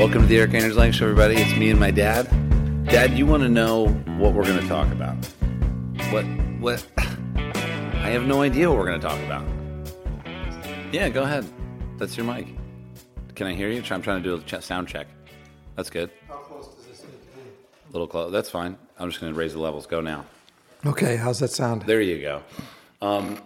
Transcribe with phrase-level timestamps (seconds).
[0.00, 1.34] Welcome to the Erik Anders Lang Show, everybody.
[1.34, 2.26] It's me and my dad.
[2.86, 5.14] Dad, you want to know what we're going to talk about?
[6.10, 6.24] What?
[6.58, 6.86] What?
[6.96, 9.46] I have no idea what we're going to talk about.
[10.90, 11.44] Yeah, go ahead.
[11.98, 12.46] That's your mic.
[13.34, 13.82] Can I hear you?
[13.90, 15.06] I'm trying to do a sound check.
[15.76, 16.10] That's good.
[16.28, 17.50] How close does this need to be?
[17.90, 18.32] A little close.
[18.32, 18.78] That's fine.
[18.98, 19.86] I'm just going to raise the levels.
[19.86, 20.24] Go now.
[20.86, 21.82] Okay, how's that sound?
[21.82, 22.42] There you go.
[23.02, 23.38] Um,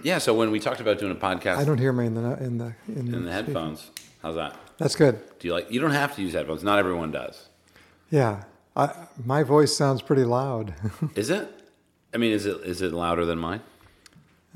[0.02, 0.16] yeah.
[0.16, 2.56] So when we talked about doing a podcast I don't hear me in the in
[2.56, 3.90] the in, in the headphones,
[4.22, 4.56] how's that?
[4.78, 5.20] That's good.
[5.38, 5.70] Do you like?
[5.70, 6.64] You don't have to use headphones.
[6.64, 7.48] Not everyone does.
[8.10, 8.44] Yeah,
[8.76, 8.92] I,
[9.24, 10.74] my voice sounds pretty loud.
[11.16, 11.48] Is it?
[12.12, 13.60] I mean, is it is it louder than mine?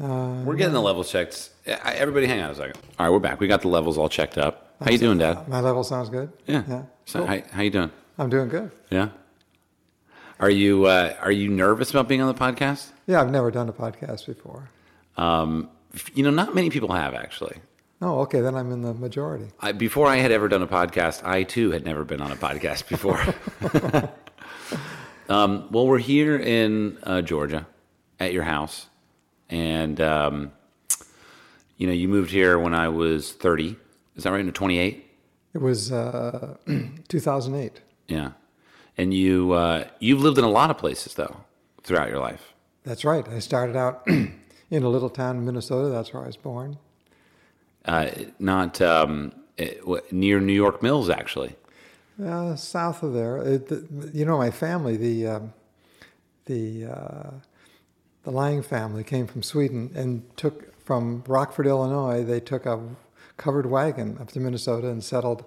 [0.00, 1.50] uh, We're getting the levels checked.
[1.66, 2.76] Everybody, hang on a second.
[2.98, 3.40] All right, we're back.
[3.40, 4.74] We got the levels all checked up.
[4.80, 5.48] How you doing, Dad?
[5.48, 6.32] my level sounds good.
[6.46, 6.62] Yeah.
[6.68, 6.82] yeah.
[7.04, 7.26] So, Cool.
[7.26, 7.90] how, how you doing?
[8.16, 8.70] I'm doing good.
[8.90, 9.08] Yeah.
[10.38, 12.90] Are you uh, are you nervous about being on the podcast?
[13.08, 14.70] Yeah, I've never done a podcast before.
[15.16, 15.68] Um,
[16.14, 17.56] you know, not many people have actually.
[18.00, 19.48] Oh, okay, then I'm in the majority.
[19.58, 22.36] I, before I had ever done a podcast, I too had never been on a
[22.36, 23.18] podcast before.
[25.28, 27.66] um, well, we're here in uh, Georgia
[28.20, 28.86] at your house,
[29.50, 30.52] and um,
[31.76, 33.76] you know, you moved here when I was thirty.
[34.14, 34.44] Is that right?
[34.44, 35.04] No, twenty-eight.
[35.54, 36.56] It was uh,
[37.08, 37.80] 2008.
[38.06, 38.32] Yeah,
[38.96, 41.36] and you uh, you've lived in a lot of places though
[41.82, 42.54] throughout your life.
[42.84, 43.26] That's right.
[43.28, 44.38] I started out in
[44.70, 45.88] a little town in Minnesota.
[45.88, 46.78] That's where I was born.
[47.88, 49.74] Uh, not um, eh,
[50.10, 51.56] near New York Mills, actually.
[52.22, 55.52] Uh, south of there, it, the, you know, my family, the um,
[56.44, 57.30] the uh,
[58.24, 62.24] the Lang family came from Sweden and took from Rockford, Illinois.
[62.24, 62.78] They took a
[63.38, 65.44] covered wagon up to Minnesota and settled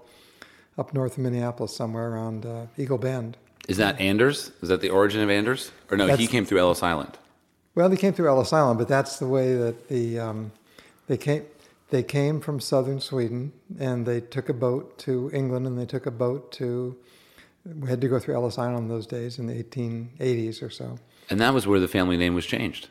[0.78, 3.38] up north of Minneapolis, somewhere around uh, Eagle Bend.
[3.68, 4.52] Is that Anders?
[4.64, 5.72] Is that the origin of Anders?
[5.92, 7.20] Or no, he came through Ellis Island.
[7.76, 10.52] Well, they came through Ellis Island, but that's the way that the um,
[11.08, 11.44] they came.
[11.92, 16.06] They came from southern Sweden, and they took a boat to England, and they took
[16.06, 16.98] a boat to.
[17.66, 20.98] We had to go through Ellis Island in those days in the 1880s or so.
[21.30, 22.88] And that was where the family name was changed.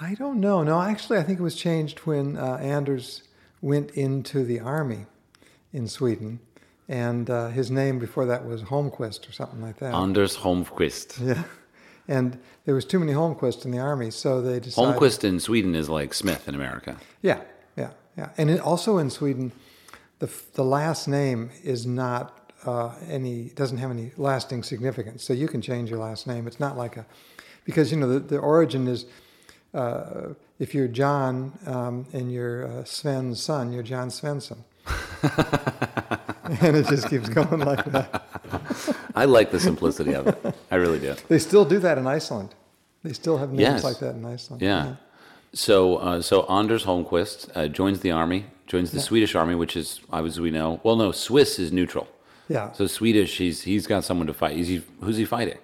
[0.00, 0.64] I don't know.
[0.64, 3.22] No, actually, I think it was changed when uh, Anders
[3.60, 5.06] went into the army
[5.72, 6.40] in Sweden,
[6.88, 9.94] and uh, his name before that was Holmquist or something like that.
[9.94, 11.24] Anders Holmquist.
[11.24, 11.44] yeah,
[12.08, 14.98] and there was too many Holmquist in the army, so they decided.
[14.98, 16.96] Holmquist in Sweden is like Smith in America.
[17.20, 17.40] Yeah,
[18.16, 18.28] yeah, yeah.
[18.38, 19.52] And it, also in Sweden,
[20.18, 25.24] the the last name is not uh, any doesn't have any lasting significance.
[25.24, 26.46] So you can change your last name.
[26.46, 27.06] It's not like a
[27.64, 29.06] because you know the, the origin is
[29.74, 34.58] uh, if you're John um, and you're uh, Sven's son, you're John Svensson.
[36.60, 38.24] and it just keeps going like that.
[39.14, 40.54] I like the simplicity of it.
[40.70, 41.14] I really do.
[41.28, 42.54] They still do that in Iceland.
[43.02, 43.84] They still have names Yes.
[43.84, 44.62] like that in Iceland.
[44.62, 44.96] Yeah.
[45.54, 50.00] So, uh, so Anders Holmquist uh, joins the army, joins the Swedish army, which is,
[50.12, 52.08] as we know, well, no, Swiss is neutral.
[52.48, 52.72] Yeah.
[52.72, 54.58] So Swedish, he's he's got someone to fight.
[54.58, 55.58] Is he, who's he fighting?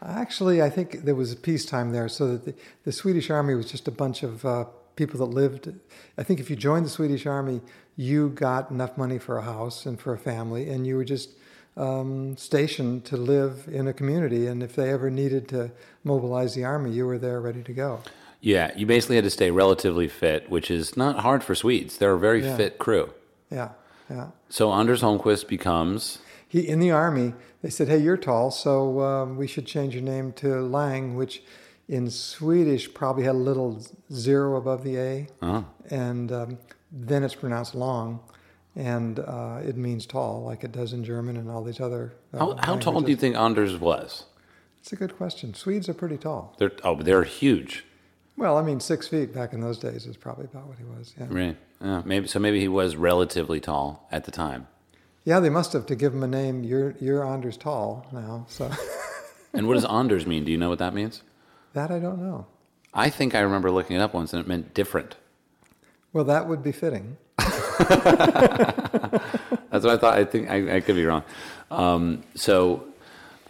[0.00, 2.54] Actually, I think there was a peacetime there, so that the,
[2.84, 4.64] the Swedish army was just a bunch of uh,
[4.96, 5.72] people that lived.
[6.18, 7.60] I think if you joined the Swedish army,
[7.96, 11.30] you got enough money for a house and for a family, and you were just
[11.76, 14.46] um, stationed to live in a community.
[14.46, 15.70] And if they ever needed to
[16.02, 18.00] mobilize the army, you were there ready to go.
[18.42, 21.96] Yeah, you basically had to stay relatively fit, which is not hard for Swedes.
[21.96, 22.56] They're a very Yeah.
[22.56, 23.10] fit crew.
[23.50, 23.70] Yeah,
[24.10, 24.26] yeah.
[24.48, 27.32] So Anders Holmquist becomes He in the army.
[27.62, 31.42] They said, "Hey, you're tall, so um, we should change your name to Lang," which
[31.88, 33.80] in Swedish probably had a little
[34.12, 35.64] zero above the A, Oh.
[35.88, 36.58] and um,
[36.90, 38.20] then it's pronounced long,
[38.74, 42.12] and uh, it means tall, like it does in German and all these other.
[42.34, 44.24] Uh, how, how tall do you think Anders was?
[44.80, 45.54] It's a good question.
[45.54, 46.54] Swedes are pretty tall.
[46.58, 47.84] They're oh, they're huge.
[48.42, 51.14] Well, I mean, six feet back in those days is probably about what he was.
[51.16, 51.26] Yeah.
[51.30, 51.56] Right.
[51.80, 52.40] Yeah, maybe so.
[52.40, 54.66] Maybe he was relatively tall at the time.
[55.24, 56.64] Yeah, they must have to give him a name.
[56.64, 58.68] You're you're Anders Tall now, so
[59.54, 60.44] And what does Anders mean?
[60.44, 61.22] Do you know what that means?
[61.74, 62.46] that I don't know.
[62.92, 65.14] I think I remember looking it up once, and it meant different.
[66.12, 67.18] Well, that would be fitting.
[67.38, 67.54] That's
[69.70, 70.18] what I thought.
[70.18, 71.22] I think I, I could be wrong.
[71.70, 72.88] Um, so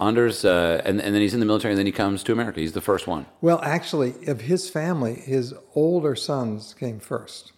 [0.01, 2.61] Anders, uh, and, and then he's in the military, and then he comes to America.
[2.61, 3.27] He's the first one.
[3.41, 7.53] Well, actually, of his family, his older sons came first.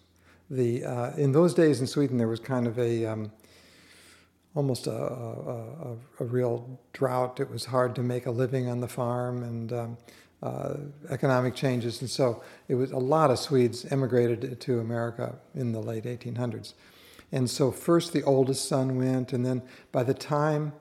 [0.49, 3.31] The uh, in those days in Sweden, there was kind of a um,
[4.53, 7.39] almost a, a, a, real drought.
[7.39, 9.97] It was hard to make a living on the farm, and um,
[10.43, 10.75] uh,
[11.09, 15.79] economic changes, and so it was a lot of Swedes emigrated to America in the
[15.79, 16.73] late 1800s.
[17.31, 20.73] And so first the oldest son went, and then by the time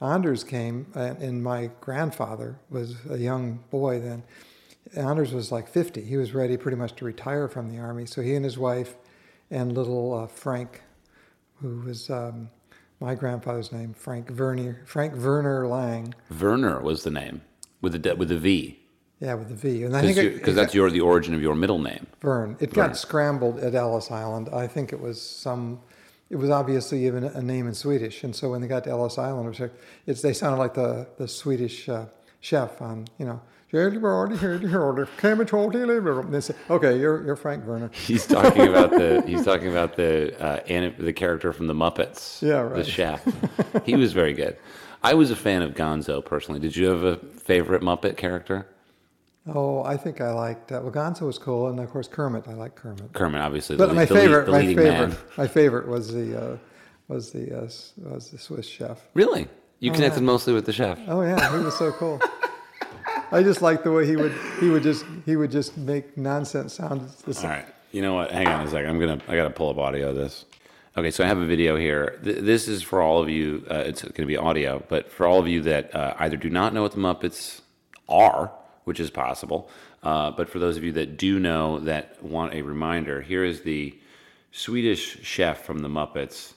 [0.00, 4.22] Anders came, uh, and my grandfather was a young boy then.
[4.96, 6.02] Anders was like 50.
[6.02, 8.06] He was ready pretty much to retire from the army.
[8.06, 8.94] So he and his wife
[9.50, 10.82] and little uh, Frank,
[11.60, 12.48] who was um,
[13.00, 16.14] my grandfather's name, Frank Vernier, Frank Werner Lang.
[16.40, 17.42] Werner was the name
[17.80, 18.78] with the with the V.
[19.20, 19.82] Yeah, with the V.
[19.82, 22.06] And I think Because that's your the origin of your middle name.
[22.20, 22.56] Vern.
[22.60, 22.86] It Vern.
[22.88, 24.48] got scrambled at Ellis Island.
[24.52, 25.80] I think it was some.
[26.30, 29.16] It was obviously even a name in Swedish, and so when they got to Ellis
[29.16, 29.72] Island, it was like,
[30.06, 32.06] it's they sounded like the the Swedish uh,
[32.40, 33.40] chef on you know.
[33.70, 33.80] They
[36.40, 37.90] say, okay, you're you're Frank Werner.
[37.92, 42.40] He's talking about the he's talking about the uh, anim- the character from the Muppets.
[42.40, 42.76] Yeah, right.
[42.76, 43.26] The chef.
[43.84, 44.56] he was very good.
[45.02, 46.60] I was a fan of Gonzo personally.
[46.60, 48.66] Did you have a favorite Muppet character?
[49.54, 52.46] Oh, I think I liked uh, well, Gonzo was cool, and of course Kermit.
[52.48, 53.12] I like Kermit.
[53.12, 53.76] Kermit, obviously.
[53.76, 55.16] But the, my the lead- favorite, the my favorite, man.
[55.36, 56.56] my favorite was the uh,
[57.08, 57.60] was the uh,
[58.10, 59.00] was the Swiss chef.
[59.14, 59.48] Really,
[59.80, 60.98] you connected mostly with the chef.
[61.08, 62.20] Oh yeah, he was so cool.
[63.30, 66.74] I just liked the way he would he would just he would just make nonsense
[66.74, 67.02] sound.
[67.26, 67.66] All right.
[67.92, 68.30] You know what?
[68.30, 68.90] Hang on a second.
[68.90, 69.20] I'm gonna.
[69.28, 70.44] I gotta pull up audio of this.
[70.96, 72.18] Okay, so I have a video here.
[72.24, 73.64] Th- This is for all of you.
[73.70, 76.50] Uh, it's going to be audio, but for all of you that uh, either do
[76.50, 77.60] not know what the Muppets
[78.08, 78.50] are,
[78.88, 79.68] which is possible,
[80.02, 83.60] uh, but for those of you that do know that want a reminder, here is
[83.60, 83.94] the
[84.50, 86.54] Swedish chef from the Muppets.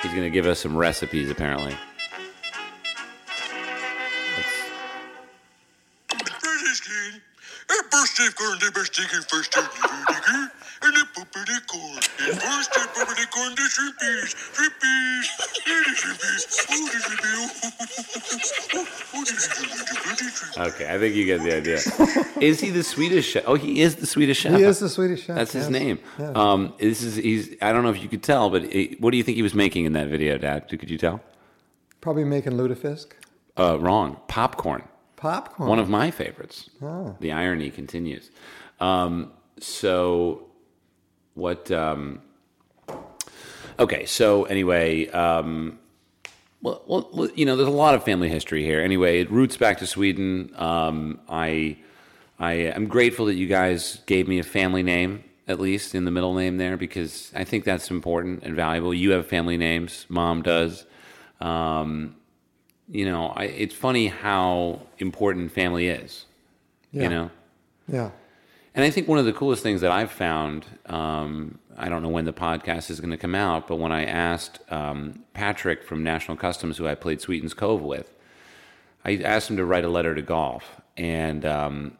[0.00, 1.76] He's going to give us some recipes, apparently.
[20.58, 21.78] Okay, I think you get the idea.
[22.40, 23.44] is he the Swedish chef?
[23.46, 24.56] Oh, he is the Swedish chef.
[24.56, 25.36] He is the Swedish chef.
[25.36, 25.70] That's his yes.
[25.70, 25.98] name.
[26.18, 26.32] Yeah.
[26.32, 27.56] Um, this is he's.
[27.62, 29.54] I don't know if you could tell, but it, what do you think he was
[29.54, 30.68] making in that video, Dad?
[30.68, 31.20] Could you tell?
[32.00, 33.12] Probably making lutefisk.
[33.56, 34.18] Uh, wrong.
[34.28, 34.82] Popcorn.
[35.16, 35.68] Popcorn.
[35.68, 36.68] One of my favorites.
[36.82, 37.16] Oh.
[37.20, 38.30] The irony continues.
[38.80, 40.48] Um, so,
[41.34, 41.70] what?
[41.70, 42.20] Um,
[43.78, 44.04] okay.
[44.06, 45.78] So anyway, um,
[46.62, 48.80] well, well, you know, there's a lot of family history here.
[48.80, 50.52] Anyway, it roots back to Sweden.
[50.56, 51.76] Um, I,
[52.38, 56.10] I am grateful that you guys gave me a family name, at least in the
[56.12, 58.94] middle name there, because I think that's important and valuable.
[58.94, 60.06] You have family names.
[60.08, 60.86] Mom does.
[61.40, 62.14] Um,
[62.88, 66.26] you know, I, it's funny how important family is.
[66.92, 67.02] Yeah.
[67.02, 67.30] You know.
[67.88, 68.10] Yeah.
[68.74, 72.08] And I think one of the coolest things that I've found, um, I don't know
[72.08, 76.02] when the podcast is going to come out, but when I asked um, Patrick from
[76.02, 78.14] National Customs, who I played Sweetens Cove with,
[79.04, 81.98] I asked him to write a letter to golf, and um,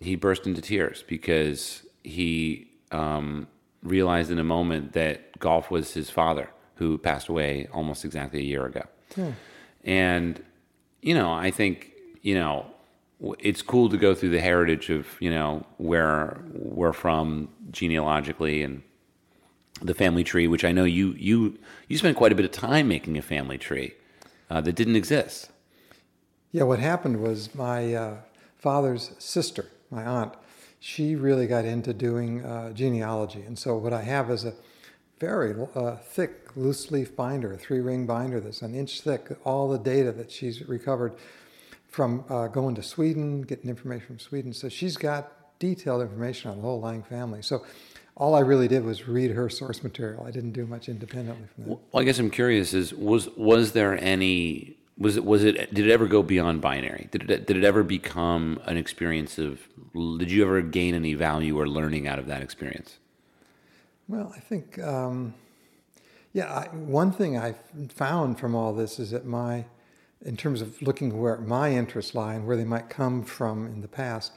[0.00, 3.48] he burst into tears because he um,
[3.82, 8.44] realized in a moment that golf was his father, who passed away almost exactly a
[8.44, 8.84] year ago.
[9.84, 10.42] And,
[11.02, 12.66] you know, I think, you know,
[13.20, 18.82] it's cool to go through the heritage of, you know, where we're from genealogically and
[19.82, 21.58] the family tree, which I know you, you,
[21.88, 23.94] you spent quite a bit of time making a family tree
[24.50, 25.50] uh, that didn't exist.
[26.52, 28.16] Yeah, what happened was my uh,
[28.56, 30.34] father's sister, my aunt,
[30.78, 33.42] she really got into doing uh, genealogy.
[33.42, 34.54] And so what I have is a
[35.18, 39.68] very uh, thick loose leaf binder, a three ring binder that's an inch thick, all
[39.68, 41.14] the data that she's recovered
[41.94, 44.52] from uh, going to Sweden, getting information from Sweden.
[44.52, 47.42] So she's got detailed information on the whole Lang family.
[47.42, 47.64] So
[48.16, 50.24] all I really did was read her source material.
[50.26, 51.70] I didn't do much independently from that.
[51.70, 55.86] Well, I guess I'm curious: is was was there any was it was it did
[55.86, 57.08] it ever go beyond binary?
[57.10, 59.60] Did it did it ever become an experience of?
[59.94, 62.98] Did you ever gain any value or learning out of that experience?
[64.06, 65.34] Well, I think, um,
[66.32, 67.54] yeah, I, one thing I
[67.88, 69.64] found from all this is that my,
[70.24, 73.80] in terms of looking where my interests lie and where they might come from in
[73.82, 74.32] the past.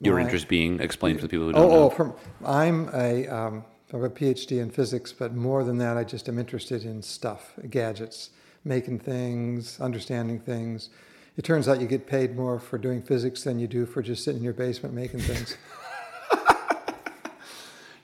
[0.00, 1.82] Your my- interest being explained for the people who don't Oh, know.
[1.84, 2.12] oh, from
[2.44, 6.28] I'm a um, I have a PhD in physics, but more than that, I just
[6.28, 8.30] am interested in stuff, gadgets,
[8.64, 10.90] making things, understanding things.
[11.36, 14.24] It turns out you get paid more for doing physics than you do for just
[14.24, 15.56] sitting in your basement making things.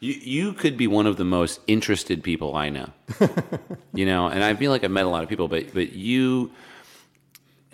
[0.00, 2.88] You you could be one of the most interested people I know.
[3.94, 6.50] you know, and I feel like I've met a lot of people, but but you.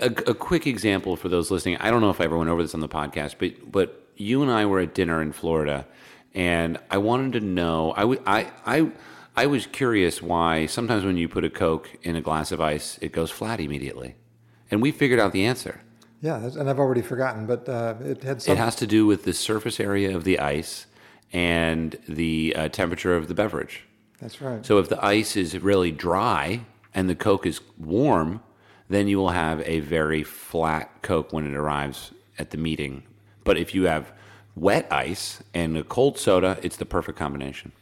[0.00, 1.76] A, a quick example for those listening.
[1.78, 4.43] I don't know if I ever went over this on the podcast, but but you
[4.43, 5.87] and I were at dinner in Florida,
[6.35, 7.93] and I wanted to know.
[7.97, 8.90] I w- I I
[9.37, 12.99] I was curious why sometimes when you put a Coke in a glass of ice,
[13.00, 14.14] it goes flat immediately,
[14.71, 15.81] and we figured out the answer.
[16.21, 19.33] yeah, and I've already forgotten, but uh, it had It has to do with the
[19.33, 20.87] surface area of the ice
[21.33, 23.85] and the uh, temperature of the beverage.
[24.21, 24.64] that's right.
[24.64, 26.61] So if the ice is really dry
[26.95, 28.40] and the Coke is warm,
[28.88, 33.02] then you will have a very flat Coke when it arrives at the meeting.
[33.45, 34.12] But if you have
[34.57, 37.73] wet ice and a cold soda, it's the perfect combination.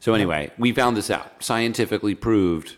[0.00, 2.76] So anyway, we found this out, scientifically proved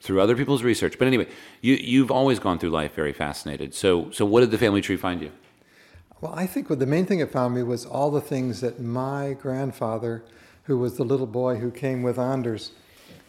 [0.00, 0.98] through other people's research.
[0.98, 1.26] But anyway,
[1.60, 3.72] you you've always gone through life very fascinated.
[3.74, 5.30] So so what did the family tree find you?
[6.20, 8.80] Well, I think what the main thing it found me was all the things that
[8.80, 10.24] my grandfather,
[10.64, 12.72] who was the little boy who came with Anders.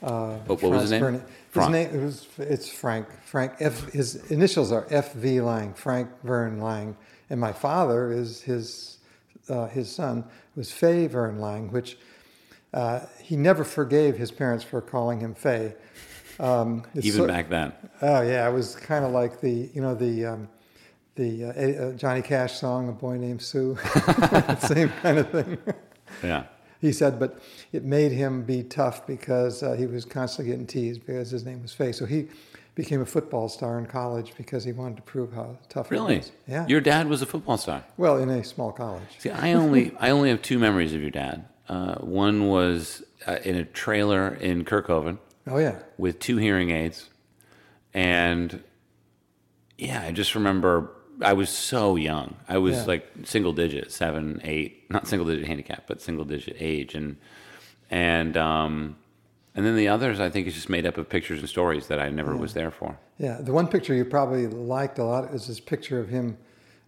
[0.02, 1.22] Uh, What- what was his name?
[1.62, 3.08] Fern- His name it was it's Frank.
[3.26, 3.92] Frank F.
[3.92, 5.14] His initials are F.
[5.14, 5.42] V.
[5.42, 5.74] Lang.
[5.74, 6.96] Frank Vern Lang,
[7.30, 8.98] and my father is his
[9.50, 10.24] uh, his son
[10.56, 11.98] was Fay Vern Lang, which
[12.74, 15.74] uh, he never forgave his parents for calling him Fay.
[16.40, 17.74] Um, Even sort- back then.
[18.02, 20.50] Oh yeah, it was kind of like the you know the um,
[21.16, 23.76] the uh, uh, Johnny Cash song "A Boy Named Sue,"
[24.60, 25.58] same kind of thing.
[26.24, 26.44] Yeah.
[26.80, 27.40] He said, but
[27.72, 31.62] it made him be tough because uh, he was constantly getting teased because his name
[31.62, 31.92] was Faye.
[31.92, 32.28] So he
[32.76, 36.14] became a football star in college because he wanted to prove how tough Really?
[36.14, 36.32] he was.
[36.48, 36.68] Yeah.
[36.68, 37.84] Your dad was a football star.
[37.98, 39.02] well, in a small college.
[39.18, 41.46] See, I only I only have two memories of your dad.
[41.68, 45.18] Uh, one was uh, in a trailer in Kerkhoven
[45.48, 45.80] Oh yeah.
[45.98, 47.10] with two hearing aids,
[47.94, 48.64] and
[49.78, 50.92] yeah, I just remember
[51.22, 52.36] I was so young.
[52.48, 52.84] I was Yeah.
[52.86, 57.18] like single digit, seven, eight, not single digit handicap, but single digit age, and
[57.90, 58.98] and um,
[59.56, 62.00] and then the others I think is just made up of pictures and stories that
[62.00, 62.98] I never was there for.
[63.18, 63.40] Yeah.
[63.42, 66.38] The one picture you probably liked a lot is this picture of him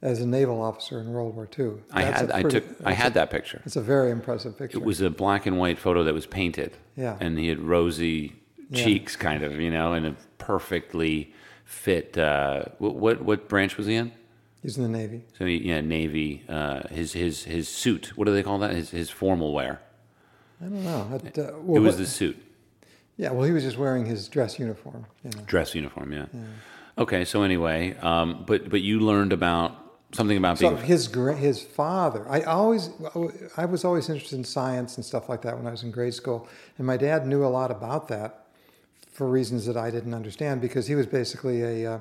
[0.01, 1.71] as a naval officer in World War II.
[1.91, 3.61] I had a I pretty- took I had that picture.
[3.65, 4.77] It's a very impressive picture.
[4.77, 6.77] It was a black and white photo that was painted.
[6.95, 7.17] Yeah.
[7.19, 8.35] And he had rosy
[8.69, 8.83] Yeah.
[8.83, 11.33] cheeks, kind of, you know, and a perfectly
[11.65, 12.17] fit.
[12.17, 14.11] Uh, what, what what branch was he in?
[14.61, 15.23] He's in the Navy.
[15.37, 16.43] So he, yeah, Navy.
[16.49, 18.11] Uh, his his his suit.
[18.17, 18.71] What do they call that?
[18.71, 19.81] His his formal wear.
[20.61, 21.21] I don't know.
[21.23, 22.37] It, uh, It was the suit,
[23.15, 25.05] Yeah, well, he was just wearing his dress uniform.
[25.23, 25.43] You know.
[25.45, 26.11] dress uniform.
[26.11, 26.25] Yeah.
[26.97, 27.23] Okay.
[27.23, 29.77] So anyway, um, but but you learned about
[30.11, 30.83] something about So being.
[30.83, 32.89] his his father, I always,
[33.55, 36.13] I was always interested in science and stuff like that when I was in grade
[36.13, 36.47] school,
[36.77, 38.47] and my dad knew a lot about that
[39.11, 41.99] for reasons that I didn't understand because he was basically a uh,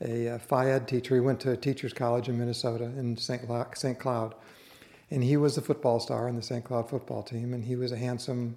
[0.00, 1.14] a phy ed teacher.
[1.14, 3.46] He went to a teachers college in Minnesota in St.
[3.46, 3.98] Cloud, St.
[3.98, 4.34] Cloud,
[5.10, 6.64] and he was the football star on the St.
[6.64, 8.56] Cloud football team, and he was a handsome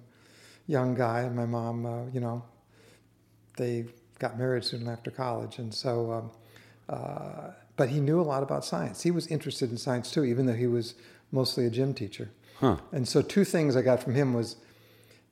[0.66, 1.20] young guy.
[1.20, 2.44] And my mom, uh, you know,
[3.56, 3.86] they
[4.18, 6.12] got married soon after college, and so.
[6.12, 6.30] Um,
[6.88, 9.02] uh, but he knew a lot about science.
[9.02, 10.94] He was interested in science too, even though he was
[11.32, 12.30] mostly a gym teacher.
[12.60, 12.76] Huh.
[12.92, 14.56] And so, two things I got from him was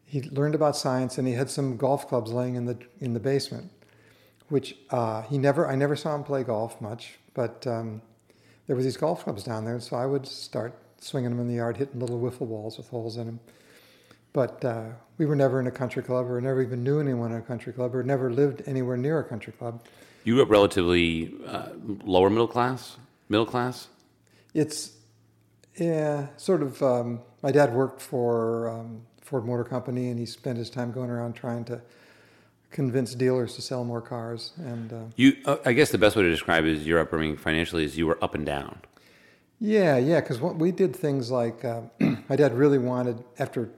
[0.05, 3.21] he learned about science, and he had some golf clubs laying in the in the
[3.21, 3.71] basement,
[4.53, 5.67] which uh, he never.
[5.67, 8.03] I never saw him play golf much, but um,
[8.67, 11.55] there were these golf clubs down there, so I would start swinging them in the
[11.55, 13.41] yard, hitting little wiffle balls with holes in them.
[14.35, 17.39] But uh, we were never in a country club, or never even knew anyone in
[17.39, 19.83] a country club, or never lived anywhere near a country club.
[20.25, 21.71] You grew up relatively uh,
[22.05, 22.99] lower middle class,
[23.31, 23.89] middle class.
[24.53, 24.93] It's
[25.77, 26.83] yeah, sort of.
[26.83, 31.09] Um, my dad worked for um, Ford Motor Company, and he spent his time going
[31.09, 31.81] around trying to
[32.73, 34.53] convince dealers to sell more cars.
[34.59, 37.85] And uh, You, uh, I guess the best way to describe is your upbringing financially
[37.85, 38.81] is you were up and down.
[39.61, 41.83] yeah, yeah, because we did things like uh,
[42.29, 43.71] my dad really wanted after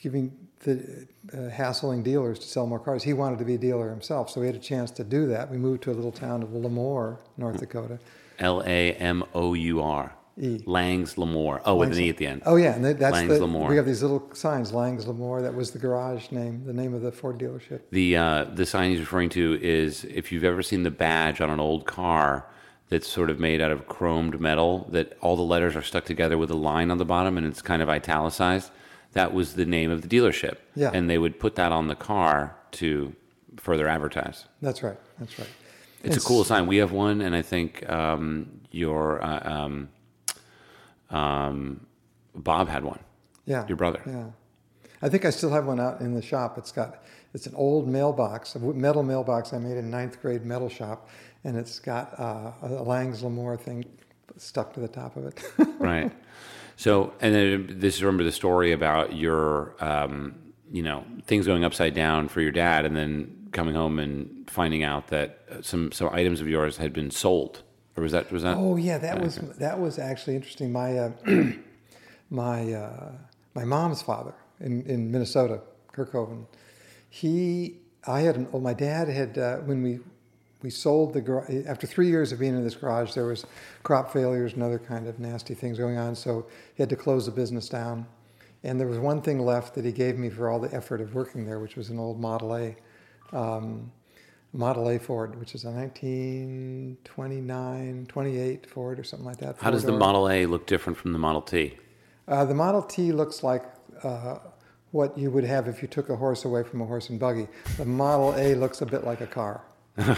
[0.00, 3.02] giving the uh, hassling dealers to sell more cars.
[3.02, 5.50] He wanted to be a dealer himself, so we had a chance to do that.
[5.50, 7.98] We moved to a little town of LaMoure, North Dakota.
[8.38, 10.12] L A M O U R.
[10.40, 10.60] E.
[10.66, 11.60] Langs LaMoure.
[11.64, 12.42] Oh, with an E at the end.
[12.46, 13.68] Oh yeah, and that- that's Langs the, LaMoure.
[13.68, 15.42] we have these little signs, Langs LaMoure.
[15.42, 17.80] That was the garage name, the name of the Ford dealership.
[17.90, 21.50] The uh, the sign he's referring to is if you've ever seen the badge on
[21.50, 22.46] an old car
[22.88, 26.38] that's sort of made out of chromed metal that all the letters are stuck together
[26.38, 28.70] with a line on the bottom and it's kind of italicized.
[29.12, 30.56] That was the name of the dealership.
[30.74, 30.90] Yeah.
[30.94, 33.14] And they would put that on the car to
[33.56, 34.46] further advertise.
[34.62, 34.96] That's right.
[35.18, 35.48] That's right.
[36.04, 36.66] It's a cool sign.
[36.66, 39.88] We have one, and I think um, your uh, um,
[41.10, 41.86] um,
[42.34, 43.00] Bob had one.
[43.46, 43.66] Yeah.
[43.66, 44.02] Your brother.
[44.06, 44.26] Yeah.
[45.00, 46.58] I think I still have one out in the shop.
[46.58, 47.02] It's got
[47.34, 51.08] it's an old mailbox, a metal mailbox I made in ninth grade metal shop,
[51.44, 53.84] and it's got uh, a Langs LaMoure thing
[54.36, 55.42] stuck to the top of it.
[55.78, 56.12] right.
[56.76, 60.34] So, and then this is remember the story about your, um,
[60.70, 64.82] you know, things going upside down for your dad, and then coming home and finding
[64.82, 67.62] out that uh, some some items of yours had been sold,
[67.98, 68.56] or was that was that?
[68.56, 70.70] Oh yeah, that was that was actually interesting.
[70.70, 71.12] My uh,
[72.30, 73.12] my uh,
[73.54, 75.60] my mom's father in, in Minnesota,
[75.92, 76.46] Kerkhoven.
[77.10, 79.98] He, I had, an, well, my dad had uh, when we
[80.62, 83.14] we sold the garage after three years of being in this garage.
[83.14, 83.44] There was
[83.82, 87.26] crop failures and other kind of nasty things going on, so he had to close
[87.26, 88.06] the business down.
[88.62, 91.14] And there was one thing left that he gave me for all the effort of
[91.14, 92.76] working there, which was an old Model A.
[93.32, 93.90] Um,
[94.52, 99.56] Model A Ford, which is a 1929, 28 Ford or something like that.
[99.60, 99.92] How does the.
[99.92, 101.76] Model A look different from the Model T?
[102.26, 103.64] Uh, the Model T looks like
[104.02, 104.38] uh,
[104.92, 107.48] what you would have if you took a horse away from a horse and buggy.
[107.76, 109.62] The Model A looks a bit like a car.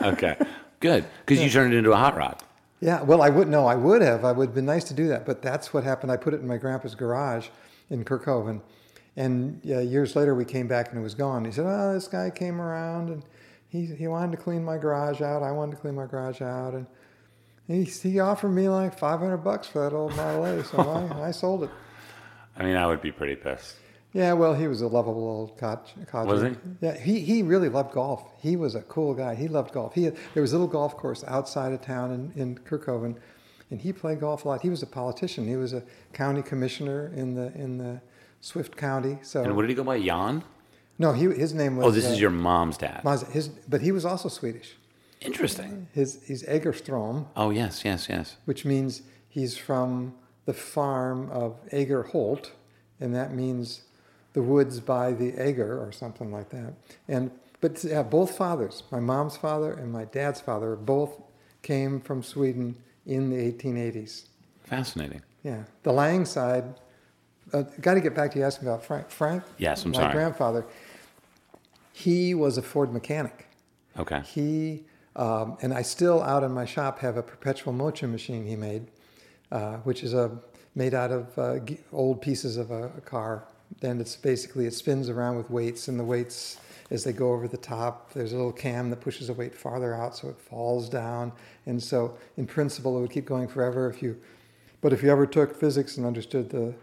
[0.00, 0.38] Okay,
[0.80, 2.42] good, because you turned it into a hot rod.
[2.80, 4.24] Yeah, well, I would no, I would have.
[4.24, 6.10] I would have been nice to do that, but that's what happened.
[6.10, 7.48] I put it in my grandpa's garage
[7.90, 8.62] in Kerkhoven,
[9.16, 11.44] and uh, years later we came back and it was gone.
[11.44, 13.22] He said, "Oh, this guy came around and
[13.68, 15.42] he he wanted to clean my garage out.
[15.42, 16.86] I wanted to clean my garage out, and
[17.66, 21.22] he he offered me like five hundred bucks for that old Model A, so I,
[21.28, 21.70] I sold it.
[22.56, 23.76] I mean, I would be pretty pissed.
[24.14, 26.30] Yeah, well, he was a lovable old cod- codger.
[26.30, 26.56] Was he?
[26.80, 28.22] Yeah, he, he really loved golf.
[28.40, 29.34] He was a cool guy.
[29.34, 29.92] He loved golf.
[29.92, 33.16] He had, there was a little golf course outside of town in, in Kerkhoven,
[33.72, 34.62] and he played golf a lot.
[34.62, 35.48] He was a politician.
[35.48, 38.00] He was a county commissioner in the in the
[38.44, 39.18] Swift County.
[39.22, 39.98] So And what did he go by?
[39.98, 40.44] Jan?
[40.98, 41.86] no, he his name was.
[41.86, 43.00] Oh, this uh, is your mom's dad.
[43.32, 44.76] His, but he was also Swedish.
[45.22, 45.88] Interesting.
[45.92, 48.36] His he's Egerstrom, Oh, yes, yes, yes.
[48.44, 52.52] which means he's from the farm of Eger Holt,
[53.00, 53.84] and that means
[54.34, 56.74] the woods by the Eger or something like that.
[57.08, 57.30] And
[57.62, 61.12] but yeah, both fathers, my mom's father and my dad's father, both
[61.62, 64.24] came from Sweden in the 1880s.
[64.64, 65.22] Fascinating.
[65.42, 66.64] Yeah, the Lang side.
[67.54, 69.08] Uh, Got to get back to you asking about Frank.
[69.10, 70.12] Frank, Yes, I'm my sorry.
[70.12, 70.66] grandfather.
[71.92, 73.46] He was a Ford mechanic.
[73.96, 74.22] Okay.
[74.26, 74.84] He
[75.16, 78.88] um, and I still out in my shop have a perpetual motion machine he made,
[79.52, 80.36] uh, which is a
[80.74, 81.60] made out of uh,
[81.92, 83.44] old pieces of a, a car.
[83.82, 86.58] And it's basically it spins around with weights, and the weights
[86.90, 89.94] as they go over the top, there's a little cam that pushes the weight farther
[89.94, 91.32] out, so it falls down.
[91.66, 94.20] And so, in principle, it would keep going forever if you.
[94.80, 96.74] But if you ever took physics and understood the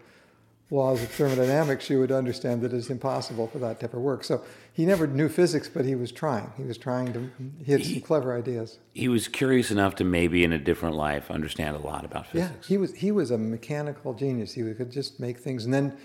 [0.72, 4.24] laws of thermodynamics, you would understand that it's impossible for that to ever work.
[4.24, 6.52] So he never knew physics, but he was trying.
[6.56, 7.30] He was trying to.
[7.64, 8.80] He had some clever ideas.
[8.94, 12.52] He was curious enough to maybe in a different life understand a lot about physics.
[12.62, 12.94] Yeah, he was.
[12.96, 14.54] He was a mechanical genius.
[14.54, 15.66] He could just make things.
[15.66, 15.98] And then,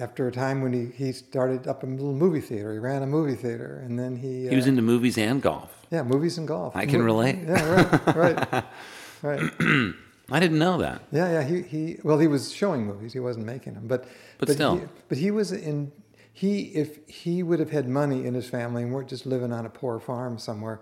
[0.00, 3.06] after a time when he, he started up a little movie theater, he ran a
[3.06, 4.48] movie theater, and then he.
[4.48, 5.86] He was uh, into movies and golf.
[5.92, 6.74] yeah, movies and golf.
[6.74, 7.38] I can Mo- relate.
[7.46, 8.64] Yeah, right, right,
[9.22, 9.94] right.
[10.30, 11.02] I didn't know that.
[11.10, 11.42] Yeah, yeah.
[11.44, 13.12] He, he well, he was showing movies.
[13.12, 14.06] He wasn't making them, but
[14.38, 14.76] But still.
[14.76, 15.92] he, but he was in.
[16.32, 19.64] He if he would have had money in his family and weren't just living on
[19.66, 20.80] a poor farm somewhere,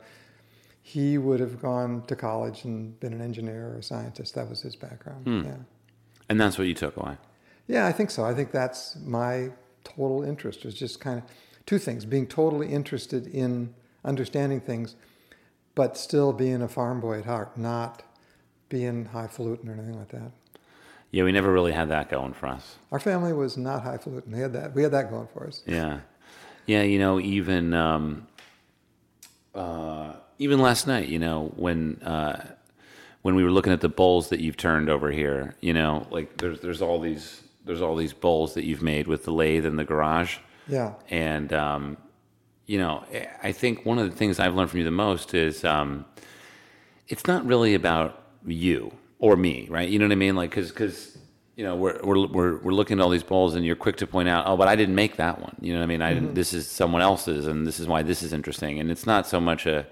[0.82, 4.34] he would have gone to college and been an engineer or a scientist.
[4.34, 5.24] That was his background.
[5.26, 5.42] Hmm.
[5.44, 5.56] Yeah,
[6.28, 7.16] And that's what you took away.
[7.68, 7.86] yeah.
[7.86, 8.24] I think so.
[8.24, 9.50] I think that's my
[9.84, 10.64] total interest.
[10.64, 11.24] Was just kind of
[11.66, 14.96] two things: being totally interested in understanding things,
[15.74, 18.02] but still being a farm boy at heart, not
[18.68, 20.30] being highfalutin or anything like that.
[21.10, 22.76] Yeah, we never really had that going for us.
[22.92, 24.32] Our family was not highfalutin.
[24.32, 24.74] We had that.
[24.74, 25.62] We had that going for us.
[25.66, 26.00] Yeah,
[26.66, 26.82] yeah.
[26.82, 28.26] You know, even um,
[29.54, 32.44] uh, even last night, you know, when uh,
[33.22, 36.36] when we were looking at the bowls that you've turned over here, you know, like
[36.38, 39.76] there's there's all these there's all these bowls that you've made with the lathe in
[39.76, 40.94] the garage, Yeah.
[41.08, 41.96] and um,
[42.66, 43.04] you know,
[43.42, 46.04] I think one of the things I've learned from you the most is um,
[47.08, 49.88] it's not really about you or me, right?
[49.88, 50.36] You know what I mean?
[50.36, 51.16] Like, because because
[51.56, 54.06] you know we're, we're we're we're looking at all these bowls, and you're quick to
[54.06, 55.56] point out, oh, but I didn't make that one.
[55.60, 56.02] You know what I mean?
[56.02, 56.34] I didn't.
[56.34, 58.80] This is someone else's, and this is why this is interesting.
[58.80, 59.86] And it's not so much a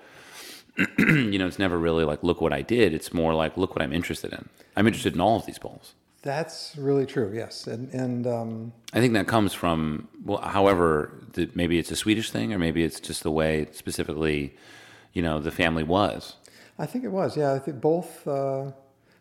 [0.98, 2.94] you know, it's never really like look what I did.
[2.94, 4.48] It's more like look what I'm interested in.
[4.76, 5.94] I'm interested in all of these bowls.
[6.22, 7.30] That's really true.
[7.35, 11.96] Yes, and and um, I think that comes from, well, however, the, maybe it's a
[11.96, 14.57] Swedish thing, or maybe it's just the way specifically,
[15.12, 16.37] you know, the family was.
[16.78, 17.37] I think it was.
[17.37, 18.26] Yeah, I think both.
[18.26, 18.72] Uh,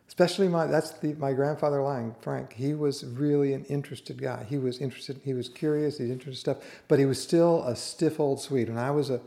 [0.08, 2.54] especially my that's the my grandfather Lang Frank.
[2.54, 4.46] He was really an interested guy.
[4.48, 5.20] He was interested.
[5.24, 5.98] He was curious.
[5.98, 8.70] He's interested in stuff, but he was still a stiff old Swede.
[8.70, 9.20] When I was a,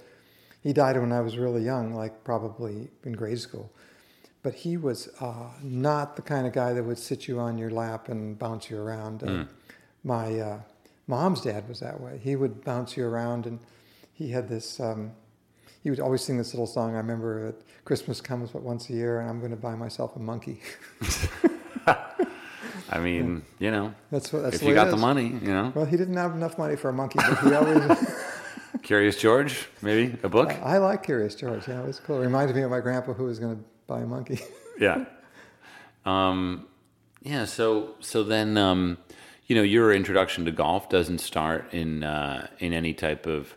[0.62, 3.70] he died when I was really young, like probably in grade school.
[4.42, 7.70] But he was uh, not the kind of guy that would sit you on your
[7.70, 9.24] lap and bounce you around.
[9.24, 9.44] Uh,
[10.04, 10.60] My uh,
[11.08, 12.20] mom's dad was that way.
[12.22, 13.58] He would bounce you around, and
[14.14, 14.78] he had this.
[14.78, 15.12] Um,
[15.87, 16.94] he would always sing this little song.
[16.94, 20.16] I remember that Christmas comes but once a year, and I'm going to buy myself
[20.16, 20.61] a monkey.
[21.87, 24.42] I mean, you know, That's what.
[24.42, 26.88] That's if you got the money, you know, Well, he didn't have enough money for
[26.88, 28.14] a monkey, but he always.
[28.83, 30.51] Curious George, maybe a book.
[30.61, 31.68] I like Curious George.
[31.68, 32.16] Yeah, it was cool.
[32.16, 34.40] It reminded me of my grandpa who was going to buy a monkey.
[34.81, 35.05] yeah.
[36.05, 36.66] Um,
[37.22, 37.44] yeah.
[37.44, 38.99] So so then, um,
[39.46, 43.55] you know, your introduction to golf doesn't start in uh, in any type of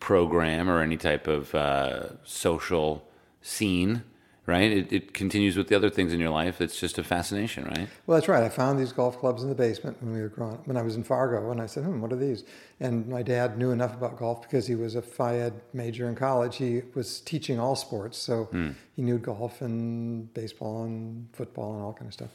[0.00, 3.06] program or any type of uh, social
[3.42, 4.02] scene,
[4.46, 4.70] right?
[4.70, 6.60] It, it continues with the other things in your life.
[6.60, 7.88] It's just a fascination, right?
[8.06, 8.42] Well, that's right.
[8.42, 10.96] I found these golf clubs in the basement when we were growing when I was
[10.96, 12.44] in Fargo, and I said, "Hmm, what are these?"
[12.80, 16.56] And my dad knew enough about golf because he was a Ed major in college.
[16.56, 18.48] He was teaching all sports, so
[18.96, 22.30] he knew golf and baseball and football and all kind of stuff.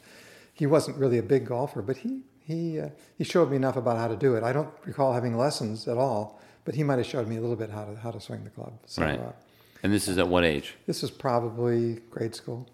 [0.54, 3.98] He wasn't really a big golfer, but he he uh, he showed me enough about
[3.98, 4.44] how to do it.
[4.44, 7.56] I don't recall having lessons at all, but he might have showed me a little
[7.56, 8.72] bit how to how to swing the club.
[8.84, 9.18] So, Right.
[9.18, 9.32] Uh,
[9.82, 10.74] And this is at what age?
[10.86, 12.68] this is probably grade school.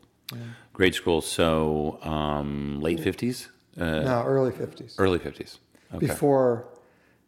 [0.73, 3.49] Grade school, so um, late 50s?
[3.79, 4.97] Uh, no, early fifties.
[4.99, 5.59] Early 50s.
[5.95, 6.07] Okay.
[6.07, 6.69] before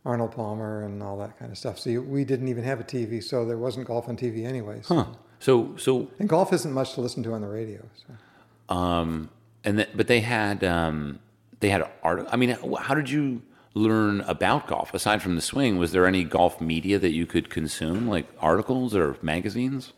[0.07, 1.79] Arnold Palmer and all that kind of stuff.
[1.79, 4.87] So you, we didn't even have a TV, so there wasn't golf on TV anyways.
[4.88, 5.05] Huh.
[5.38, 7.83] So, so And golf isn't much to listen to on the radio.
[8.07, 8.74] So.
[8.74, 9.29] um,
[9.64, 11.18] and th- but they had um,
[11.61, 12.27] they had art.
[12.33, 13.42] I mean, how did you
[13.74, 15.78] learn about golf aside from the swing?
[15.78, 19.92] Was there any golf media that you could consume, like articles or magazines?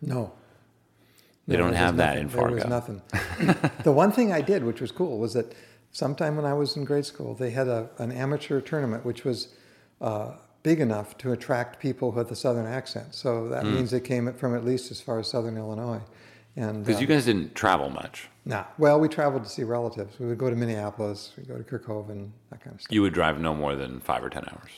[0.00, 0.32] No.
[1.46, 2.40] They No, don't have that in nothing.
[2.40, 3.02] There was nothing.
[3.82, 5.54] the one thing I did, which was cool, was that
[5.90, 9.48] sometime when I was in grade school, they had a, an amateur tournament, which was
[10.00, 13.14] uh, big enough to attract people with a Southern accent.
[13.14, 13.74] So that Hmm.
[13.74, 16.00] means they came from at least as far as Southern Illinois.
[16.56, 18.28] And Because uh, you guys didn't travel much.
[18.50, 18.64] Nah.
[18.78, 20.18] well, we traveled to see relatives.
[20.18, 22.92] We would go to Minneapolis, we would go to Kerkhoven, that kind of stuff.
[22.92, 24.70] You would drive no more than five or ten hours.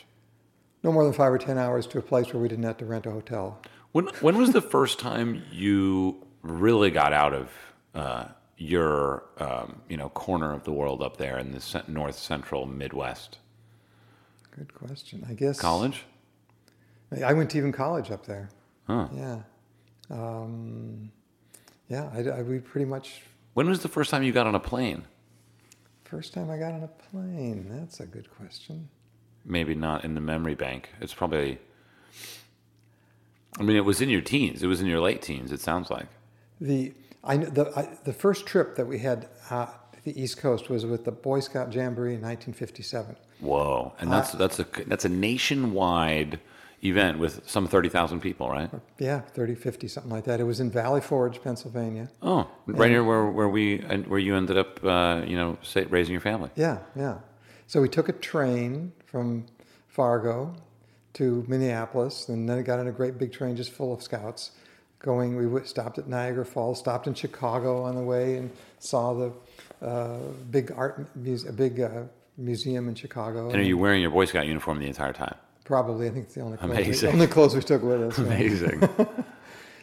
[0.82, 2.84] No more than five or ten hours to a place where we didn't have to
[2.84, 3.62] rent a hotel.
[3.92, 7.50] When when was the first time you really got out of
[7.94, 8.24] uh,
[8.58, 13.38] your um, you know corner of the world up there in the north central Midwest?
[14.56, 15.24] Good question.
[15.28, 16.04] I guess College?
[17.24, 18.48] I went to even college up there.
[18.86, 19.08] Huh.
[19.14, 19.38] Yeah,
[20.10, 21.10] um,
[21.88, 22.10] yeah.
[22.14, 23.22] I, I- we pretty much
[23.54, 25.04] When was the first time you got on a plane?
[26.12, 27.68] first time I got on a plane.
[27.70, 28.90] That's a good question.
[29.46, 30.90] Maybe not in the memory bank.
[31.00, 31.58] It's probably.
[33.58, 34.62] I mean, it was in your teens.
[34.62, 35.52] It was in your late teens.
[35.52, 36.08] It sounds like.
[36.60, 36.92] The
[37.24, 40.84] I the I, the first trip that we had uh, to the East Coast was
[40.84, 43.16] with the Boy Scout Jamboree in 1957.
[43.40, 43.94] Whoa!
[43.98, 46.40] And that's that's a that's a nationwide
[46.84, 48.70] event with some thirty thousand people, right?
[48.98, 50.40] Yeah, 30, 50, something like that.
[50.40, 52.08] It was in Valley Forge, Pennsylvania.
[52.22, 55.84] Oh, right here where where we and where you ended up, uh, you know, say,
[55.84, 56.50] raising your family.
[56.56, 57.18] Yeah, yeah.
[57.66, 59.46] So we took a train from
[59.88, 60.54] Fargo
[61.14, 64.52] to Minneapolis, and then it got on a great big train just full of scouts.
[64.98, 69.32] Going, we stopped at Niagara Falls, stopped in Chicago on the way, and saw the
[69.84, 70.18] uh,
[70.50, 72.02] big art, a big uh,
[72.36, 73.50] museum in Chicago.
[73.50, 75.34] And are you wearing your Boy Scout uniform the entire time?
[75.64, 78.18] Probably, I think it's the only clothes, we, only clothes we took with us.
[78.18, 78.88] Amazing.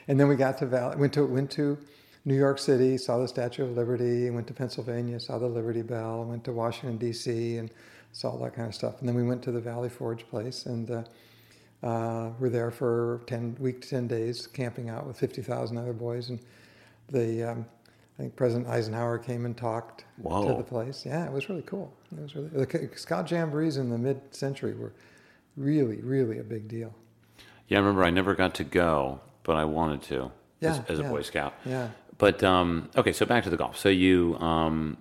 [0.10, 1.78] And then we got to Val- went to went to
[2.26, 6.26] New York City, saw the Statue of Liberty, went to Pennsylvania, saw the Liberty Bell,
[6.26, 7.58] went to Washington D.C.
[7.58, 7.70] and
[8.12, 9.00] saw all that kind of stuff.
[9.00, 11.04] And then we went to the Valley Forge place and uh,
[11.86, 15.94] uh, were there for ten week to ten days, camping out with fifty thousand other
[15.94, 16.30] boys.
[16.30, 16.40] And
[17.10, 17.66] the um,
[18.18, 20.48] I think President Eisenhower came and talked Whoa.
[20.48, 21.06] to the place.
[21.06, 21.94] Yeah, it was really cool.
[22.12, 24.92] It was really the Scout Jamborees in the mid-century were
[25.60, 26.94] really, really a big deal.
[27.68, 31.00] Yeah, I remember I never got to go, but I wanted to Yeah, as, as
[31.00, 31.04] a.
[31.04, 31.54] Boy Scout.
[31.66, 31.90] Yeah.
[32.18, 33.78] But um, okay, so back to the golf.
[33.78, 34.98] So you, um,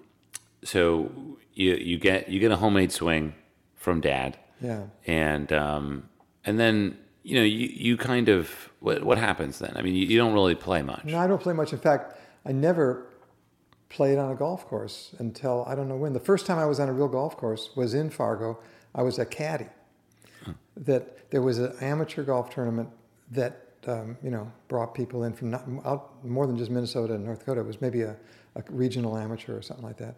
[0.63, 1.11] so
[1.55, 3.35] you you get you get a homemade swing
[3.75, 4.85] from Dad, Yeah.
[5.07, 6.09] and um,
[6.45, 9.73] and then you know you you kind of what what happens then?
[9.77, 11.05] I mean, you, you don't really play much.
[11.05, 11.73] No, I don't play much.
[11.73, 12.15] In fact,
[12.47, 13.07] I never
[13.89, 16.13] played on a golf course until I don't know when.
[16.13, 18.59] The first time I was on a real golf course was in Fargo.
[18.95, 19.67] I was a caddy.
[20.77, 22.89] That there was an amateur golf tournament
[23.33, 27.25] that um, you know brought people in from not, out more than just Minnesota and
[27.25, 27.61] North Dakota.
[27.61, 28.17] It was maybe a,
[28.55, 30.17] a regional amateur or something like that.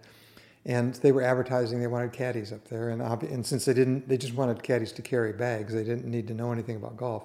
[0.67, 4.07] And they were advertising they wanted caddies up there, and, obvi- and since they didn't,
[4.09, 5.73] they just wanted caddies to carry bags.
[5.73, 7.25] They didn't need to know anything about golf.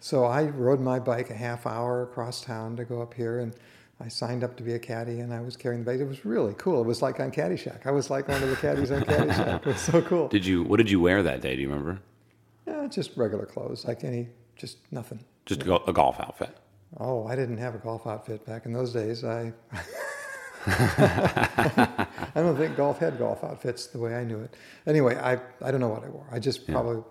[0.00, 3.54] So I rode my bike a half hour across town to go up here, and
[4.00, 6.00] I signed up to be a caddy, and I was carrying the bag.
[6.00, 6.80] It was really cool.
[6.80, 7.86] It was like on Caddyshack.
[7.86, 9.60] I was like one of the caddies on Caddyshack.
[9.60, 10.28] It was so cool.
[10.28, 10.62] Did you?
[10.62, 11.56] What did you wear that day?
[11.56, 12.00] Do you remember?
[12.66, 15.24] Yeah, just regular clothes, like any, just nothing.
[15.44, 16.56] Just a, a golf outfit.
[16.98, 19.22] Oh, I didn't have a golf outfit back in those days.
[19.24, 19.52] I,
[20.66, 24.54] I don't think golf had golf outfits the way I knew it.
[24.86, 26.26] Anyway, I, I don't know what I wore.
[26.32, 27.02] I just probably,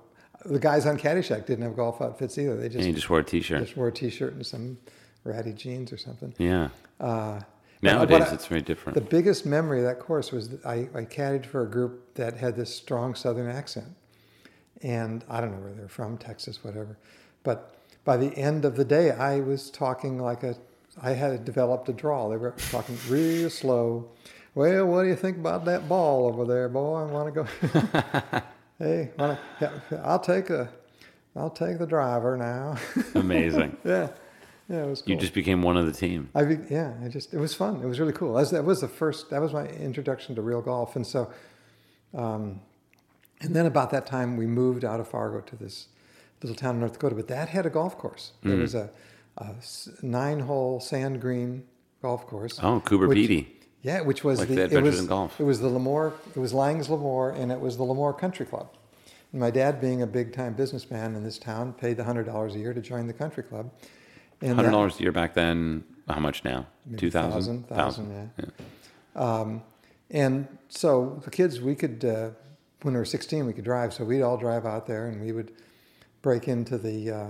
[0.46, 2.56] the guys on Caddyshack didn't have golf outfits either.
[2.58, 3.62] They just, you just wore a T-shirt.
[3.62, 4.78] just wore a t-shirt and some
[5.24, 6.34] ratty jeans or something.
[6.38, 6.70] yeah.
[7.00, 7.40] Uh,
[7.82, 8.96] Nowadays, I- it's very different.
[8.96, 12.36] The biggest memory of that course was that I, I caddied for a group that
[12.38, 13.88] had this strong Southern accent.
[14.82, 16.98] And I don't know where they're from, Texas, whatever.
[17.44, 20.56] But by the end of the day, I was talking like a,
[21.02, 22.30] I had developed a drawl.
[22.30, 24.10] They were talking real slow.
[24.54, 26.96] Well, what do you think about that ball over there, boy?
[26.98, 28.42] I want to go.
[28.80, 29.72] hey, wanna, yeah,
[30.04, 30.70] I'll take a,
[31.36, 32.78] I'll take the driver now.
[33.16, 33.78] Amazing.
[33.84, 34.10] yeah.
[34.70, 35.14] Yeah, it was cool.
[35.14, 36.30] You just became one of the team.
[36.34, 37.84] I be, yeah, I just it was fun.
[37.84, 38.34] It was really cool.
[38.34, 39.30] That was, that was the first.
[39.30, 41.32] That was my introduction to real golf, and so,
[42.16, 42.62] um,
[43.42, 45.88] and then about that time we moved out of Fargo to this
[46.42, 47.16] little town in North Dakota.
[47.16, 48.32] But that had a golf course.
[48.44, 48.50] Mm.
[48.50, 48.90] There was a
[50.02, 51.64] nine-hole sand green
[52.02, 52.60] golf course.
[52.62, 53.52] Oh, Cooper which- Petey.
[53.82, 55.40] Yeah, which was Like the, it was in Golf.
[55.40, 56.12] it was the LaMoure.
[56.36, 58.68] It was Lang's LaMoure, and it was the LaMoure Country Club.
[59.32, 62.58] And my dad, being a big-time businessman in this town, paid the hundred dollars a
[62.58, 63.70] year to join the country club.
[64.42, 65.84] And Hundred dollars a year back then.
[66.10, 66.66] How much now?
[66.98, 67.68] Two thousand.
[67.68, 68.46] thousand, thousand, yeah.
[69.16, 69.62] Um,
[70.10, 72.30] and so the kids, we could, uh,
[72.86, 73.94] when we were 16, we could drive.
[73.94, 75.52] So we'd all drive out there and we would
[76.22, 77.28] break into the uh,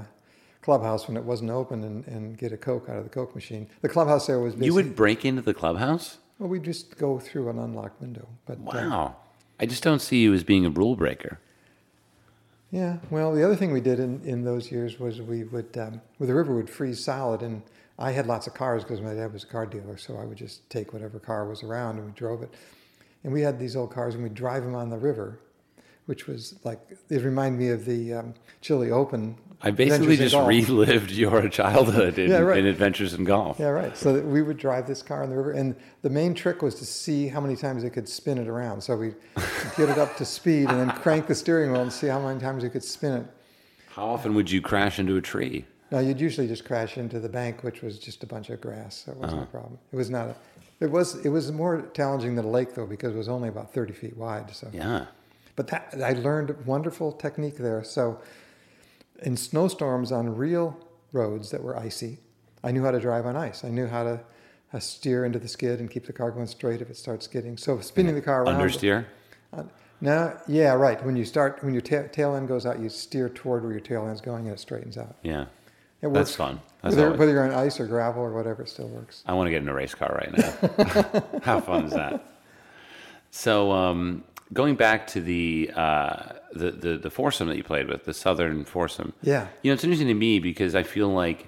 [0.62, 3.68] clubhouse when it wasn't open and, and get a Coke out of the Coke machine.
[3.82, 6.18] The clubhouse there was basically, You would break into the clubhouse?
[6.38, 8.28] well, we'd just go through an unlocked window.
[8.46, 9.16] But uh, Wow.
[9.58, 11.40] I just don't see you as being a rule breaker.
[12.72, 16.02] Yeah, well, the other thing we did in, in those years was we would, um,
[16.20, 17.62] well, the river would freeze solid, and
[17.98, 20.38] I had lots of cars because my dad was a car dealer, so I would
[20.38, 22.54] just take whatever car was around and we drove it.
[23.24, 25.40] And we had these old cars, and we'd drive them on the river,
[26.06, 29.38] which was like, it reminded me of the um, Chile Open.
[29.62, 32.60] I basically just relived your childhood in, Yeah, right.
[32.60, 33.58] in adventures in golf.
[33.60, 33.96] Yeah, right.
[33.98, 36.76] So that we would drive this car on the river, and the main trick was
[36.76, 38.82] to see how many times it could spin it around.
[38.82, 39.16] So we'd
[39.78, 42.40] get it up to speed and then crank the steering wheel and see how many
[42.40, 43.26] times you could spin it.
[43.90, 45.66] How often would you crash into a tree?
[45.92, 49.04] No, you'd usually just crash into the bank, which was just a bunch of grass.
[49.06, 49.48] So it wasn't Uh-huh.
[49.50, 49.80] a problem.
[49.92, 50.36] It was not a.
[50.82, 51.26] It was.
[51.26, 54.18] It was more challenging than a lake though, because it was only about thirty feet
[54.18, 54.54] wide.
[54.54, 55.06] So, Yeah.
[55.56, 57.84] But that I learned a wonderful technique there.
[57.84, 58.20] So,
[59.22, 60.78] in snowstorms on real
[61.14, 62.20] roads that were icy,
[62.64, 63.64] I knew how to drive on ice.
[63.64, 64.20] I knew how to
[64.74, 67.58] uh, steer into the skid and keep the car going straight if it starts skidding.
[67.58, 68.60] So spinning the car around.
[68.60, 69.06] Understeer?
[69.54, 69.64] Uh,
[70.02, 71.04] now, yeah, right.
[71.06, 73.80] When you start, when your ta- tail end goes out, you steer toward where your
[73.80, 75.16] tail end's going, and it straightens out.
[75.24, 75.46] Yeah.
[76.02, 76.36] It That's works.
[76.36, 76.62] fun.
[76.82, 79.24] That's whether, always- whether you're on ice or gravel or whatever, it still works.
[79.26, 81.40] I want to get in a race car right now.
[81.44, 82.34] How fun is that?
[83.32, 88.06] So, um, going back to the, uh, the the the foursome that you played with,
[88.06, 89.14] the Southern foursome.
[89.22, 89.48] Yeah.
[89.62, 91.48] You know, it's interesting to me because I feel like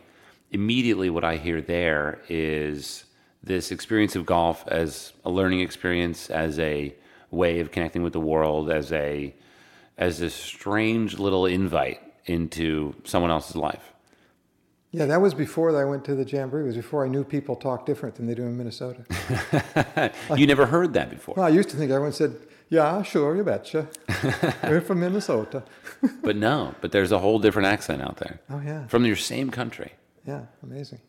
[0.51, 3.05] immediately what I hear there is
[3.43, 6.93] this experience of golf as a learning experience, as a
[7.31, 9.33] way of connecting with the world, as a
[9.97, 13.93] as this strange little invite into someone else's life.
[14.91, 16.63] Yeah, that was before I went to the Jamboree.
[16.63, 19.03] It was before I knew people talk different than they do in Minnesota.
[20.36, 21.36] you never heard that before.
[21.36, 22.36] well, I used to think everyone said,
[22.69, 23.88] "Yeah, sure, you betcha."
[24.63, 25.63] We're from Minnesota.
[26.21, 29.49] But no, but there's a whole different accent out there Oh yeah, from your same
[29.49, 29.93] country.
[30.25, 30.99] yeah, amazing.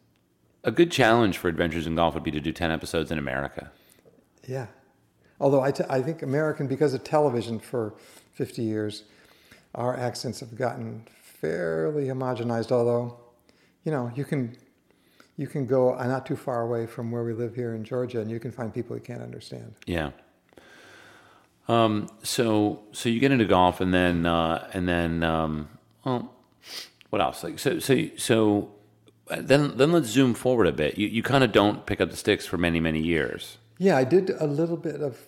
[0.65, 3.71] A good challenge for Adventures in Golf would be to do 10 episodes in America.
[4.47, 4.67] Yeah.
[5.41, 7.95] Although I, t- I think American, because of television for
[8.33, 9.05] 50 years,
[9.75, 12.73] our accents have gotten fairly homogenized.
[12.73, 13.19] Although,
[13.85, 14.57] you know, you can
[15.37, 18.21] you can go uh, not too far away from where we live here in Georgia,
[18.21, 19.75] and you can find people you can't understand.
[19.87, 20.11] Yeah.
[21.69, 25.69] Um, so so you get into golf and then uh, and then um,
[26.05, 26.35] well,
[27.11, 27.45] what else?
[27.45, 28.71] Like so so so
[29.39, 30.97] then then let's zoom forward a bit.
[30.99, 33.59] You you kind of don't pick up the sticks for many many years.
[33.79, 35.19] Yeah, I did a little bit of.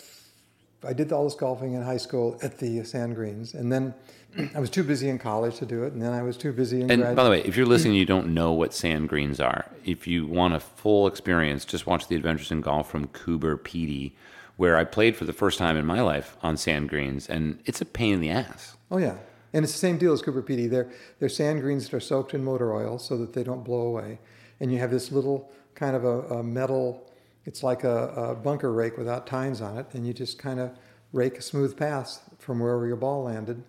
[0.82, 3.92] I did all this golfing in high school at the Sand Greens, and then
[4.54, 6.80] I was too busy in college to do it, and then I was too busy
[6.80, 7.16] in And grad.
[7.16, 9.66] by the way, if you're listening, you don't know what sand greens are.
[9.84, 14.16] If you want a full experience, just watch the Adventures in Golf from Cooper Petey,
[14.60, 17.80] where I played for the first time in my life on sand greens, and it's
[17.80, 18.76] a pain in the ass.
[18.90, 19.16] oh yeah,
[19.54, 20.68] and it's the same deal as Cooper PD.
[20.68, 23.80] They're they're sand greens that are soaked in motor oil so that they don't blow
[23.80, 24.18] away,
[24.60, 27.10] and you have this little kind of a, a metal.
[27.46, 30.72] It's like a, a bunker rake without tines on it, and you just kind of
[31.14, 33.62] rake a smooth path from wherever your ball landed.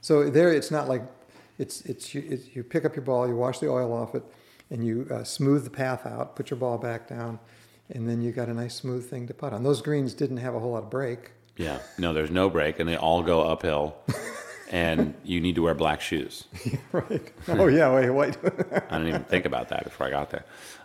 [0.00, 1.02] So there, it's not like
[1.58, 4.24] it's it's you, you pick up your ball, you wash the oil off it,
[4.70, 7.38] and you uh, smooth the path out, put your ball back down,
[7.90, 9.62] and then you got a nice smooth thing to putt on.
[9.62, 11.32] Those greens didn't have a whole lot of break.
[11.56, 11.78] Yeah.
[11.98, 13.96] No, there's no break, and they all go uphill,
[14.70, 16.44] and you need to wear black shoes.
[16.92, 17.32] right.
[17.48, 18.36] Oh yeah, wait, wait.
[18.90, 20.44] I didn't even think about that before I got there.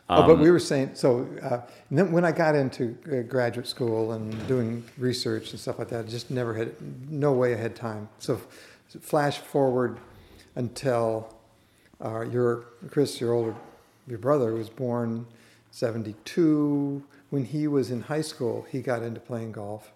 [0.10, 1.28] oh, Um, but we were saying so.
[1.42, 5.80] Uh, and then when I got into uh, graduate school and doing research and stuff
[5.80, 6.76] like that, I just never had
[7.10, 8.10] no way I had time.
[8.20, 8.42] So,
[9.02, 10.00] flash forward
[10.56, 11.34] until
[12.04, 13.56] uh, your Chris, your older,
[14.08, 15.26] your brother was born
[15.76, 17.04] '72.
[17.32, 19.92] When he was in high school, he got into playing golf,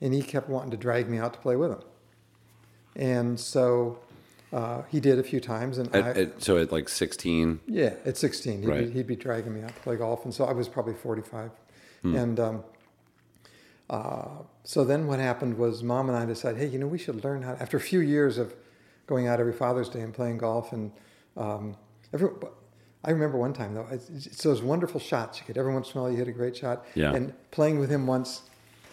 [0.00, 1.82] and he kept wanting to drag me out to play with him.
[2.94, 3.98] And so
[4.52, 7.94] uh, he did a few times, and At, I, at, so at like 16, yeah,
[8.04, 8.86] at 16, he'd, Right.
[8.86, 11.50] be, he'd be dragging me out to play golf, and so I was probably 45.
[12.02, 12.14] Hmm.
[12.14, 12.64] And um,
[13.88, 14.28] uh,
[14.62, 17.42] so then what happened was mom and I decided, hey, you know, we should learn
[17.42, 17.54] how.
[17.54, 18.54] After a few years of
[19.08, 20.92] going out every Father's Day and playing golf, and
[21.36, 21.76] um,
[22.12, 22.28] every,
[23.04, 25.56] I remember one time though, it's, those wonderful shots you get.
[25.56, 26.84] Every once in a while, you hit a great shot.
[26.94, 27.14] Yeah.
[27.14, 28.42] And playing with him once,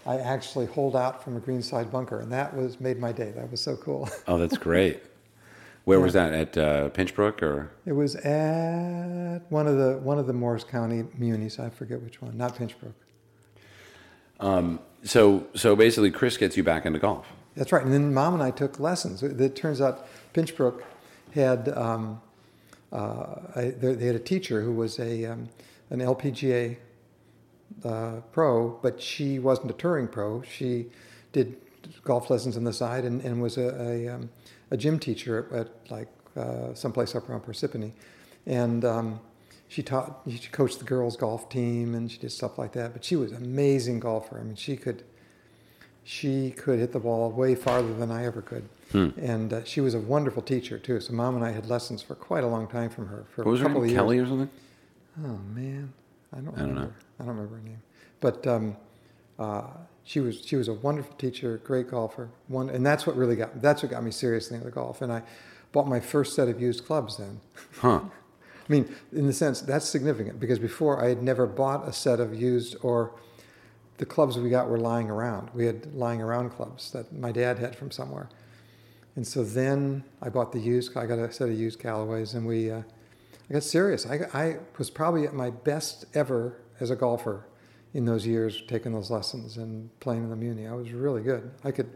[0.06, 3.32] I actually holed out from a greenside bunker, and that was made my day.
[3.32, 4.10] That was so cool.
[4.28, 5.04] Oh, that's great.
[5.84, 7.72] Where was that at uh, Pinchbrook or?
[7.86, 11.60] It was at one of the one of the Morris County munis.
[11.60, 12.38] I forget which one.
[12.38, 12.94] Not Pinchbrook.
[14.42, 17.28] Um, So so basically, Chris gets you back into golf.
[17.56, 17.84] That's right.
[17.84, 19.24] And then mom and I took lessons.
[19.24, 20.84] It, turns out Pinchbrook
[21.34, 22.22] had um,
[22.92, 25.50] I, they they had a teacher who was a um,
[25.90, 26.78] an LPGA
[27.84, 30.42] uh, pro, but she wasn't a touring pro.
[30.42, 30.88] She
[31.32, 31.58] did
[32.04, 34.30] golf lessons on the side and, and was a, a, um,
[34.72, 37.94] a gym teacher at, at like uh, someplace up around Persephone.
[38.46, 39.20] And um,
[39.68, 42.94] she taught, she coached the girls' golf team and she did stuff like that.
[42.94, 44.40] But she was an amazing golfer.
[44.40, 45.04] I mean, she could,
[46.04, 48.68] she could hit the ball way farther than I ever could.
[48.94, 51.00] And uh, she was a wonderful teacher too.
[51.02, 53.52] So mom and I had lessons for quite a long time from her for What
[53.52, 53.90] was a her couple name?
[53.90, 53.98] of years.
[54.00, 54.50] Kelly or something?
[55.26, 55.94] Oh man,
[56.34, 56.56] I don't.
[56.58, 56.94] I don't know.
[57.20, 57.82] I don't remember her name,
[58.22, 58.78] but um,
[59.40, 59.64] uh,
[60.04, 62.30] she was she was a wonderful teacher, great golfer.
[62.48, 65.02] One, and that's what really got that's what got me seriously into golf.
[65.02, 65.24] And I
[65.72, 67.42] bought my first set of used clubs then.
[67.80, 68.02] Huh.
[68.70, 72.20] I mean, in the sense that's significant because before I had never bought a set
[72.20, 73.12] of used or
[73.98, 75.50] the clubs we got were lying around.
[75.54, 78.30] We had lying around clubs that my dad had from somewhere.
[79.18, 80.96] And so then I bought the used.
[80.96, 82.72] I got a set of used Callaways, and we.
[82.72, 82.84] Uh,
[83.50, 84.06] I got serious.
[84.06, 87.48] I, I was probably at my best ever as a golfer
[87.96, 90.68] in those years, taking those lessons and playing in the Muni.
[90.68, 91.50] I was really good.
[91.64, 91.90] I could,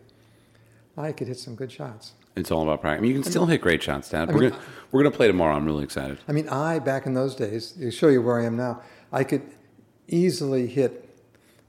[0.98, 2.14] I could hit some good shots.
[2.36, 3.00] It's all about practice.
[3.00, 4.34] I mean, you can still hit great shots, Dad.
[4.34, 5.56] we're gonna we're gonna play tomorrow.
[5.56, 6.18] I'm really excited.
[6.28, 8.82] I mean, I back in those days, to show you where I am now,
[9.12, 9.44] I could
[10.08, 11.08] easily hit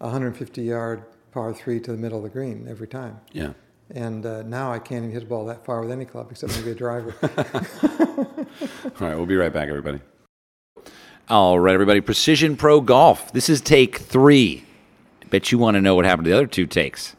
[0.00, 3.20] a 150 yard par three to the middle of the green every time.
[3.32, 3.52] Yeah.
[3.94, 6.56] And uh, now I can't even hit a ball that far with any club except
[6.56, 7.14] maybe a driver.
[7.22, 10.00] All right, we'll be right back, everybody.
[11.28, 12.00] All right, everybody.
[12.00, 13.32] Precision Pro Golf.
[13.32, 14.64] This is take three.
[15.22, 17.16] I bet you want to know what happened to the other two takes.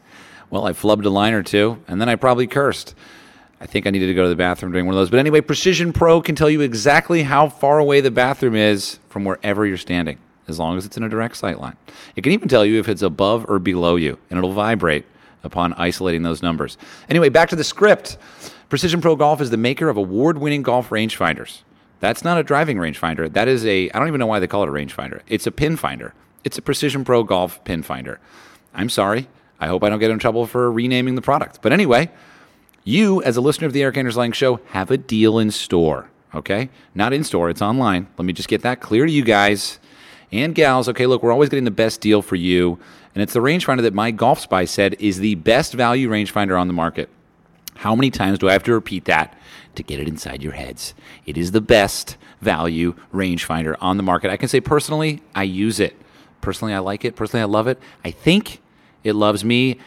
[0.50, 2.94] Well, I flubbed a line or two, and then I probably cursed.
[3.60, 5.10] I think I needed to go to the bathroom during one of those.
[5.10, 9.24] But anyway, Precision Pro can tell you exactly how far away the bathroom is from
[9.24, 11.76] wherever you're standing, as long as it's in a direct sight line.
[12.14, 15.06] It can even tell you if it's above or below you, and it'll vibrate
[15.44, 16.76] upon isolating those numbers.
[17.08, 18.18] Anyway, back to the script.
[18.68, 21.62] Precision Pro Golf is the maker of award winning golf rangefinders.
[22.00, 23.32] That's not a driving rangefinder.
[23.32, 25.20] That is a, I don't even know why they call it a rangefinder.
[25.28, 26.12] It's a pin finder.
[26.42, 28.20] It's a Precision Pro Golf pin finder.
[28.74, 29.28] I'm sorry.
[29.60, 31.60] I hope I don't get in trouble for renaming the product.
[31.62, 32.10] But anyway,
[32.82, 36.10] you, as a listener of the Erik Anders Lang Show, have a deal in store.
[36.34, 36.68] Okay?
[36.94, 38.08] Not in store, it's online.
[38.18, 39.78] Let me just get that clear to you guys
[40.32, 40.88] and gals.
[40.88, 42.78] Okay, look, we're always getting the best deal for you.
[43.14, 46.66] And it's the rangefinder that my Golf Spy said is the best value rangefinder on
[46.66, 47.08] the market.
[47.76, 49.36] How many times do I have to repeat that
[49.76, 50.94] to get it inside your heads?
[51.26, 54.30] It is the best value rangefinder on the market.
[54.30, 55.96] I can say personally, I use it.
[56.40, 57.16] Personally, I like it.
[57.16, 57.78] Personally, I love it.
[58.04, 58.60] I think
[59.02, 59.78] it loves me.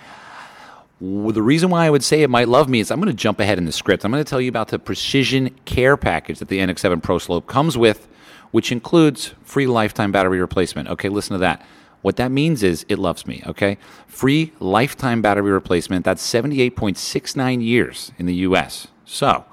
[0.99, 3.39] The reason why I would say it might love me is I'm going to jump
[3.39, 4.03] ahead in the script.
[4.03, 7.45] I'm going to tell you about the precision care package that the NX7 Pro Slope
[7.45, 8.07] comes with,
[8.51, 10.89] which includes free lifetime battery replacement.
[10.89, 11.65] Okay, listen to that.
[12.01, 13.77] What that means is it loves me, okay?
[14.07, 16.05] Free lifetime battery replacement.
[16.05, 18.87] That's 78.69 years in the US.
[19.03, 19.45] So,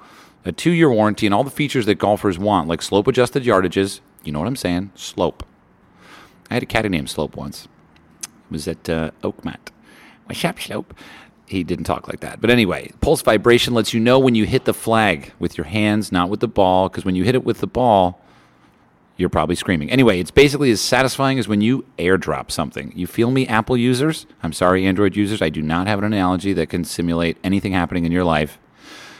[0.45, 3.99] a two year warranty and all the features that golfers want, like slope adjusted yardages.
[4.23, 4.91] You know what I'm saying?
[4.95, 5.43] Slope.
[6.49, 7.67] I had a caddy named Slope once.
[8.23, 9.69] It was at uh, Oakmont.
[10.25, 10.93] What's up, Slope?
[11.47, 12.41] He didn't talk like that.
[12.41, 16.11] But anyway, pulse vibration lets you know when you hit the flag with your hands,
[16.11, 18.19] not with the ball, because when you hit it with the ball,
[19.17, 19.89] you're probably screaming.
[19.89, 22.91] Anyway, it's basically as satisfying as when you airdrop something.
[22.95, 24.25] You feel me, Apple users?
[24.43, 25.41] I'm sorry, Android users.
[25.41, 28.59] I do not have an analogy that can simulate anything happening in your life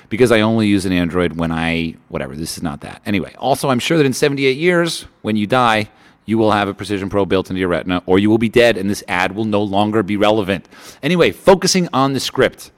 [0.09, 3.01] because I only use an Android when I, whatever, this is not that.
[3.05, 5.89] Anyway, also, I'm sure that in 78 years, when you die,
[6.25, 8.77] you will have a Precision Pro built into your retina, or you will be dead
[8.77, 10.67] and this ad will no longer be relevant.
[11.01, 12.71] Anyway, focusing on the script.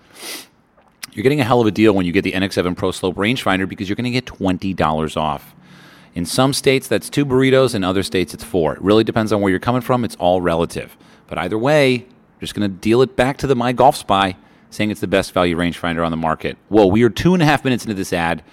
[1.13, 3.67] You're getting a hell of a deal when you get the NX7 Pro Slope rangefinder
[3.67, 5.55] because you're going to get $20 off.
[6.15, 7.75] In some states, that's two burritos.
[7.75, 8.73] In other states, it's four.
[8.73, 10.03] It really depends on where you're coming from.
[10.03, 10.97] It's all relative.
[11.27, 14.35] But either way, you're just going to deal it back to the My Golf Spy,
[14.69, 16.57] saying it's the best value rangefinder on the market.
[16.69, 18.43] Whoa, we are two and a half minutes into this ad,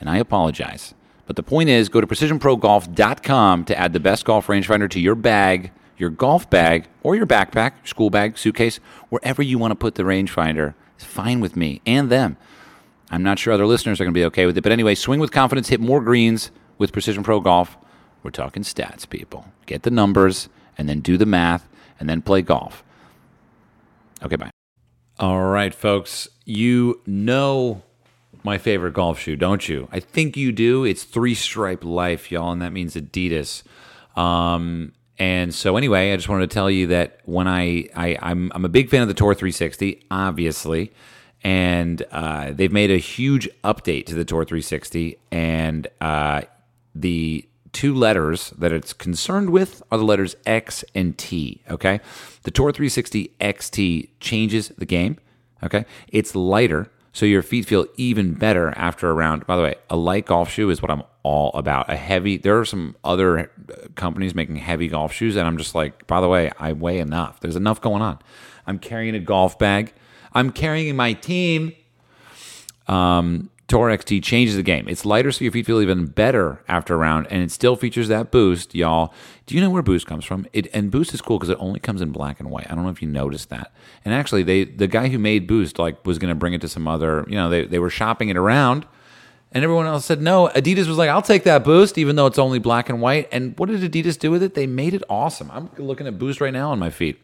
[0.00, 0.94] and I apologize.
[1.26, 5.14] But the point is, go to precisionprogolf.com to add the best golf rangefinder to your
[5.14, 8.80] bag, your golf bag, or your backpack, school bag, suitcase,
[9.10, 10.74] wherever you want to put the rangefinder.
[10.96, 12.38] It's fine with me and them.
[13.10, 14.62] I'm not sure other listeners are going to be okay with it.
[14.62, 17.76] But anyway, swing with confidence, hit more greens with Precision Pro Golf.
[18.22, 19.46] We're talking stats, people.
[19.66, 21.68] Get the numbers and then do the math
[22.00, 22.84] and then play golf.
[24.22, 24.50] Okay, bye.
[25.18, 26.28] All right, folks.
[26.44, 27.82] You know
[28.44, 29.88] my favorite golf shoe, don't you?
[29.92, 30.84] I think you do.
[30.84, 33.62] It's Three Stripe Life, y'all, and that means Adidas.
[34.16, 38.52] Um, and so, anyway, I just wanted to tell you that when I, I I'm
[38.54, 40.92] I'm a big fan of the Tour 360, obviously,
[41.42, 46.42] and uh, they've made a huge update to the Tour 360, and uh,
[46.94, 51.62] the two letters that it's concerned with are the letters X and T.
[51.70, 52.00] Okay,
[52.42, 55.18] the Tour 360 XT changes the game.
[55.62, 59.46] Okay, it's lighter, so your feet feel even better after a round.
[59.46, 61.90] By the way, a light golf shoe is what I'm all about.
[61.90, 62.36] A heavy.
[62.36, 63.46] There are some other uh,
[63.96, 67.40] companies making heavy golf shoes, and I'm just like, by the way, I weigh enough.
[67.40, 68.18] There's enough going on.
[68.66, 69.92] I'm carrying a golf bag.
[70.32, 71.72] I'm carrying my team.
[72.86, 74.88] Um, Tour XT changes the game.
[74.88, 78.08] It's lighter, so your feet feel even better after a round, and it still features
[78.08, 79.12] that boost, y'all.
[79.44, 80.46] Do you know where boost comes from?
[80.54, 82.66] It and boost is cool because it only comes in black and white.
[82.70, 83.70] I don't know if you noticed that.
[84.06, 86.68] And actually, they the guy who made boost like was going to bring it to
[86.68, 87.26] some other.
[87.28, 88.86] You know, they they were shopping it around,
[89.52, 90.48] and everyone else said no.
[90.48, 93.58] Adidas was like, "I'll take that boost, even though it's only black and white." And
[93.58, 94.54] what did Adidas do with it?
[94.54, 95.50] They made it awesome.
[95.50, 97.20] I'm looking at boost right now on my feet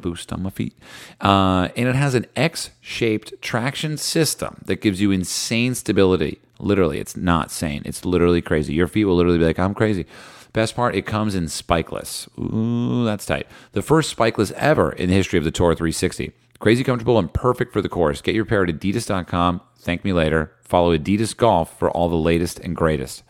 [0.00, 0.74] boost on my feet.
[1.20, 6.40] Uh, and it has an X shaped traction system that gives you insane stability.
[6.58, 7.82] Literally, it's not sane.
[7.84, 8.74] It's literally crazy.
[8.74, 10.06] Your feet will literally be like, I'm crazy.
[10.52, 12.28] Best part, it comes in spikeless.
[12.38, 13.46] Ooh, that's tight.
[13.72, 16.32] The first spikeless ever in the history of the Tour 360.
[16.58, 18.20] Crazy comfortable and perfect for the course.
[18.20, 19.60] Get your pair at adidas.com.
[19.78, 20.52] Thank me later.
[20.62, 23.22] Follow Adidas Golf for all the latest and greatest.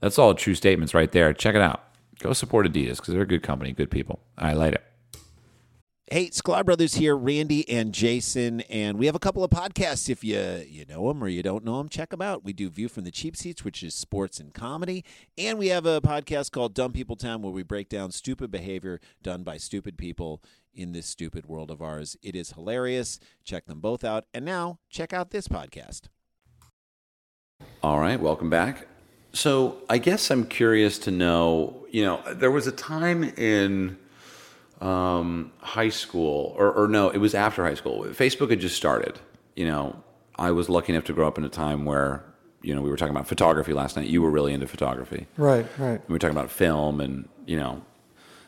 [0.00, 1.32] That's all true statements right there.
[1.32, 1.82] Check it out.
[2.20, 4.20] Go support Adidas because they're a good company, good people.
[4.36, 4.84] I like it.
[6.10, 10.08] Hey, Sklar Brothers here, Randy and Jason, and we have a couple of podcasts.
[10.08, 12.42] If you you know them or you don't know them, check them out.
[12.42, 15.04] We do View from the Cheap Seats, which is sports and comedy,
[15.36, 19.00] and we have a podcast called Dumb People Town, where we break down stupid behavior
[19.22, 20.42] done by stupid people
[20.72, 22.16] in this stupid world of ours.
[22.22, 23.20] It is hilarious.
[23.44, 26.04] Check them both out, and now check out this podcast.
[27.82, 28.86] All right, welcome back.
[29.34, 33.98] So, I guess I'm curious to know, you know, there was a time in
[34.80, 38.04] um, high school, or, or no, it was after high school.
[38.04, 39.18] Facebook had just started.
[39.56, 40.02] You know,
[40.36, 42.24] I was lucky enough to grow up in a time where,
[42.62, 44.08] you know, we were talking about photography last night.
[44.08, 45.26] You were really into photography.
[45.36, 46.00] Right, right.
[46.08, 47.82] We were talking about film and, you know,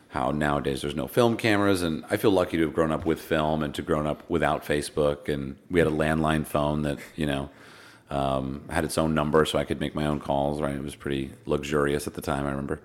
[0.09, 1.81] how nowadays there's no film cameras.
[1.81, 4.65] And I feel lucky to have grown up with film and to grown up without
[4.65, 5.27] Facebook.
[5.27, 7.49] And we had a landline phone that, you know,
[8.09, 10.75] um, had its own number so I could make my own calls, right?
[10.75, 12.81] It was pretty luxurious at the time, I remember.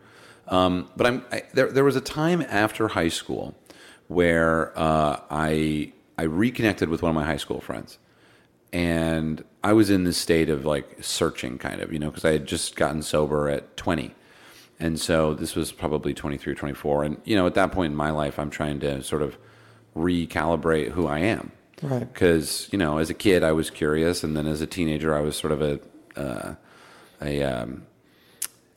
[0.49, 3.55] Um, but I'm, I, there, there was a time after high school
[4.09, 7.99] where uh, I, I reconnected with one of my high school friends.
[8.73, 12.33] And I was in this state of like searching, kind of, you know, because I
[12.33, 14.15] had just gotten sober at 20.
[14.79, 17.05] And so this was probably 23 or 24.
[17.05, 19.39] And, you know, at that point in my life, I'm trying to sort of
[19.97, 21.53] recalibrate who I am.
[21.83, 22.01] Right.
[22.01, 24.23] Because, you know, as a kid, I was curious.
[24.23, 25.81] And then as a teenager, I was sort of a,
[26.17, 26.55] uh,
[27.23, 27.87] a, um,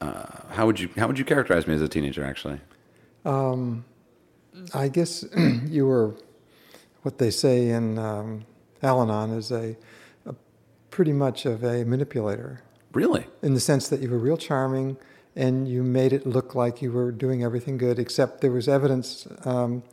[0.02, 2.60] uh, how would you, how would you characterize me as a teenager, actually?
[4.74, 5.26] I guess
[5.68, 6.16] you were
[7.04, 8.46] what they say in um,
[8.84, 9.76] Al-Anon is a,
[10.26, 10.36] a
[10.90, 13.26] pretty much of a manipulator Really?
[13.42, 14.98] in the sense that you were real charming
[15.36, 19.28] and you made it look like you were doing everything good, except there was evidence
[19.46, 19.84] um,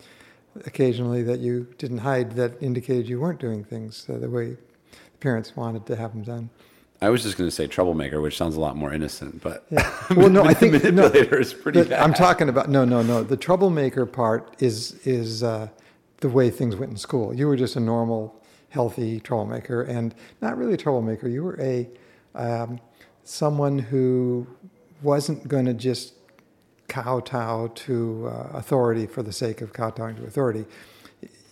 [0.65, 4.57] occasionally that you didn't hide that indicated you weren't doing things uh, the way
[5.21, 6.51] parents wanted to have them done.
[7.03, 9.91] I was just going to say troublemaker, which sounds a lot more innocent, but Yeah.
[10.17, 12.01] Well, no, I think no, manipulator is pretty the- bad.
[12.03, 13.23] I'm talking about no, no, no.
[13.23, 15.69] The troublemaker part is is uh,
[16.21, 17.35] the way things went in school.
[17.35, 21.29] You were just a normal, healthy troublemaker, and not really a troublemaker.
[21.29, 21.89] You were a
[22.35, 22.81] um,
[23.25, 24.47] someone who
[25.03, 26.15] wasn't going to just
[26.89, 30.65] kowtow to uh, authority for the sake of kowtowing to authority.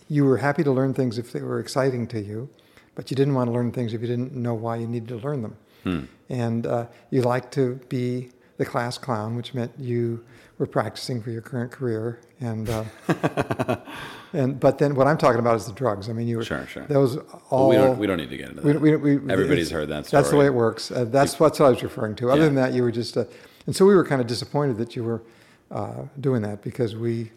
[0.09, 2.49] You were happy to learn things if they were exciting to you,
[2.95, 5.17] but you didn't want to learn things if you didn't know why you needed to
[5.17, 6.09] learn them.
[6.31, 10.25] And uh, you liked to be the class clown, which meant you
[10.59, 12.21] were practicing for your current career.
[12.41, 12.85] And uh,
[14.33, 16.09] and but then what I'm talking about is the drugs.
[16.09, 16.85] I mean, you were Sure, sure.
[16.87, 18.81] Those Well, all we don't we don't need to get into that.
[18.81, 20.21] we, we, we, Everybody's heard that Story.
[20.23, 20.91] That's the way it works.
[20.91, 22.31] Uh, that's what I was referring to.
[22.31, 22.47] Other Yeah.
[22.47, 23.25] than that, you were just, uh,
[23.67, 25.23] and so we were kind of disappointed that you were
[25.71, 27.31] uh, doing that because we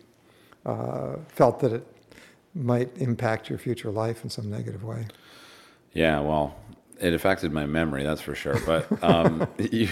[0.65, 1.85] uh, felt that it
[2.55, 5.05] might impact your future life in some negative way.
[5.93, 6.55] Yeah, well,
[6.99, 8.59] it affected my memory, that's for sure.
[8.65, 9.89] But um, you,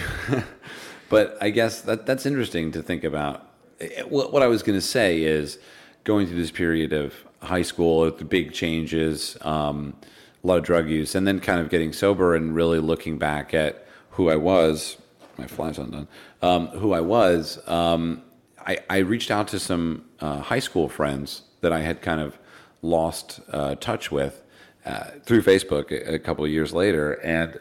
[1.08, 3.48] but I guess that that's interesting to think about.
[3.80, 5.58] Eh, What I was going to say is
[6.04, 9.94] going through this period of high school, the big changes, um,
[10.42, 13.52] a lot of drug use, and then kind of getting sober and really looking back
[13.54, 14.96] at who I was.
[15.38, 16.08] My flash undone.
[16.40, 17.58] Um, who I was.
[17.68, 18.22] Um,
[18.66, 22.38] I, I reached out to some uh, high school friends that I had kind of
[22.82, 24.42] lost uh, touch with,
[24.86, 27.58] uh, through Facebook a, a couple of years later, and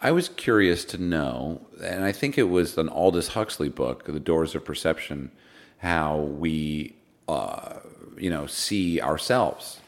[0.00, 4.20] I was curious to know, and I think it was an Aldous Huxley book, The
[4.20, 5.32] Doors of Perception,
[5.78, 6.94] how we,
[7.28, 7.78] uh,
[8.16, 9.80] you know, see ourselves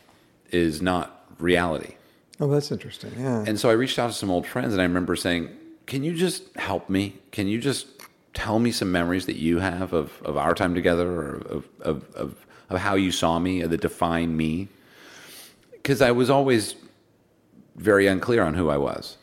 [0.51, 1.95] is not reality.
[2.41, 3.13] Oh, that's interesting.
[3.17, 3.45] Yeah.
[3.47, 5.51] And so I reached out to some old friends, and I remember saying,
[5.87, 7.19] "Can you just help me?
[7.31, 7.87] Can you just
[8.33, 12.15] tell me some memories that you have of, of our time together, or of, of,
[12.15, 14.69] of, of how you saw me, or that define me?"
[15.91, 16.77] Because I was always
[17.75, 19.17] very unclear on who I was,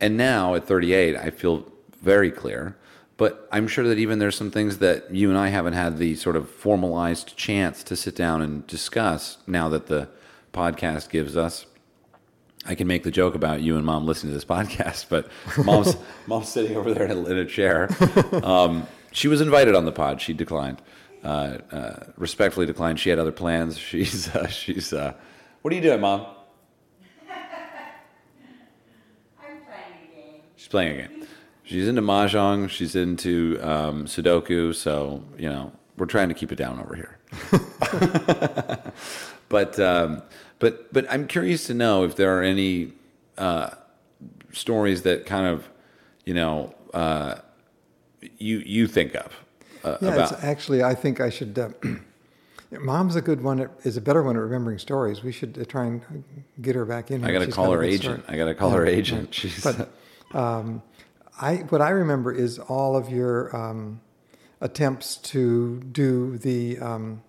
[0.00, 2.78] and now at 38, I feel very clear.
[3.18, 6.14] But I'm sure that even there's some things that you and I haven't had the
[6.14, 10.08] sort of formalized chance to sit down and discuss now that the
[10.54, 11.66] podcast gives us.
[12.64, 15.28] I can make the joke about you and mom listening to this podcast, but
[15.62, 15.94] mom's
[16.26, 17.90] mom's sitting over there in a, in a chair.
[18.42, 20.22] Um, she was invited on the pod.
[20.22, 20.80] She declined,
[21.22, 22.98] uh, uh, respectfully declined.
[22.98, 23.76] She had other plans.
[23.90, 24.94] She's uh, she's.
[25.58, 26.20] Uh, what are you doing, mom?
[29.40, 30.40] I'm playing a game.
[30.56, 31.26] She's playing a game.
[31.64, 32.70] She's into mahjong.
[32.70, 34.74] She's into um, Sudoku.
[34.74, 37.18] So you know, we're trying to keep it down over here.
[39.48, 40.22] but um,
[40.58, 42.92] but but I'm curious to know if there are any
[43.36, 43.70] uh,
[44.52, 45.68] stories that kind of
[46.24, 47.36] you know uh,
[48.38, 49.32] you you think of
[49.84, 50.32] uh, yeah, about.
[50.32, 51.58] it's actually, I think I should.
[52.70, 53.60] Mom's a good one.
[53.60, 55.22] At, is a better one at remembering stories.
[55.22, 56.24] We should uh, try and
[56.60, 57.24] get her back in.
[57.24, 58.24] I got to call her agent.
[58.28, 59.34] I got to call Yeah, her agent.
[59.34, 59.90] She's But
[60.34, 60.82] um,
[61.40, 64.00] I what I remember is all of your um,
[64.60, 67.22] attempts to do the um,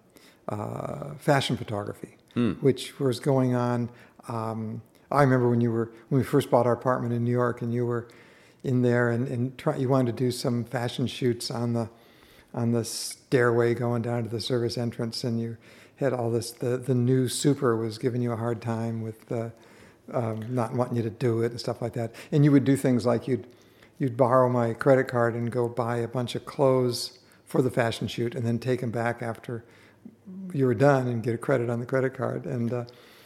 [0.49, 2.17] uh, fashion photography,
[2.61, 3.89] which was going on.
[4.27, 4.81] Um,
[5.11, 7.73] I remember when you were when we first bought our apartment in New York, and
[7.73, 8.07] you were
[8.63, 11.89] in there, and, and try, you wanted to do some fashion shoots on the
[12.53, 15.57] on the stairway going down to the service entrance, and you
[15.97, 16.51] had all this.
[16.51, 19.31] The the new super was giving you a hard time with.
[19.31, 19.49] Uh,
[20.11, 22.13] um, not wanting you to do it and stuff like that.
[22.31, 23.47] And you would do things like you'd
[23.97, 28.07] you'd borrow my credit card and go buy a bunch of clothes for the fashion
[28.07, 29.65] shoot, and then take them back after
[30.53, 32.45] you were done and get a credit on the credit card.
[32.45, 32.85] And uh,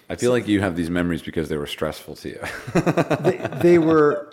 [0.09, 2.39] I feel like you have these memories because they were stressful to you.
[3.21, 4.31] they, they were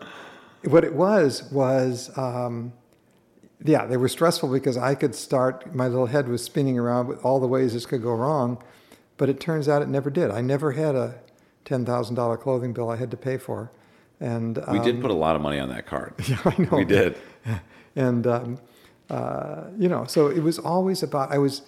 [0.65, 2.73] what it was was um,
[3.65, 7.25] yeah they were stressful because I could start my little head was spinning around with
[7.25, 8.63] all the ways this could go wrong,
[9.17, 10.31] but it turns out it never did.
[10.31, 11.15] I never had a
[11.65, 13.71] ten thousand dollar clothing bill I had to pay for,
[14.21, 16.15] and we um, did put a lot of money on that card.
[16.29, 16.77] Yeah, I know.
[16.77, 17.17] We did.
[17.97, 18.59] and um,
[19.09, 21.33] uh, you know, so it was always about.
[21.33, 21.63] I was,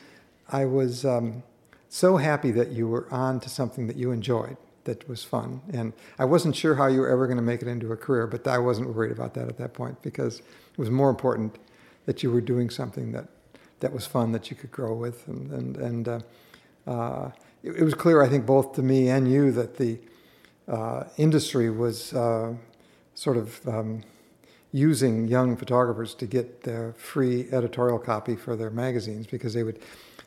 [0.48, 1.42] I was um,
[1.88, 5.92] so happy that you were on to something that you enjoyed, that was fun, and
[6.18, 8.46] I wasn't sure how you were ever going to make it into a career, but
[8.46, 11.58] I wasn't worried about that at that point because it was more important
[12.06, 13.28] that you were doing something that
[13.80, 16.20] that was fun that you could grow with, and and and uh,
[16.86, 17.30] uh,
[17.62, 19.98] it, it was clear, I think, both to me and you that the
[20.68, 22.54] uh, industry was uh,
[23.14, 24.02] sort of um,
[24.72, 29.78] using young photographers to get their free editorial copy for their magazines because they would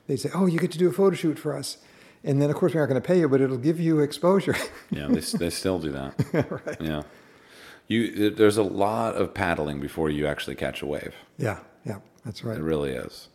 [0.08, 1.78] they'd say, "Oh, you get to do a photo shoot for us,"
[2.24, 4.56] and then of course we aren't going to pay you, but it'll give you exposure.
[4.92, 6.78] Yeah, they, they still do that.
[6.80, 7.04] Yeah.
[7.88, 11.14] You, there's a lot of paddling before you actually catch a wave.
[11.38, 12.58] yeah, yeah, that's right.
[12.58, 13.30] It really is.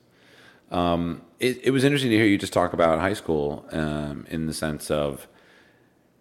[0.70, 4.46] Um, it, it was interesting to hear you just talk about high school um, in
[4.46, 5.26] the sense of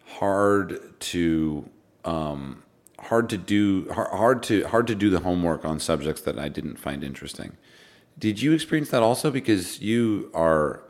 [0.06, 1.70] hard to
[2.06, 2.64] um,
[3.00, 6.50] hard to do hard, hard to hard to do the homework on subjects that I
[6.50, 7.58] didn't find interesting.
[8.18, 10.84] Did you experience that also because you are,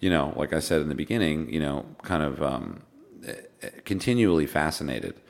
[0.00, 2.82] you know, like I said in the beginning, you know, kind of um,
[3.26, 5.20] eh, continually fascinated,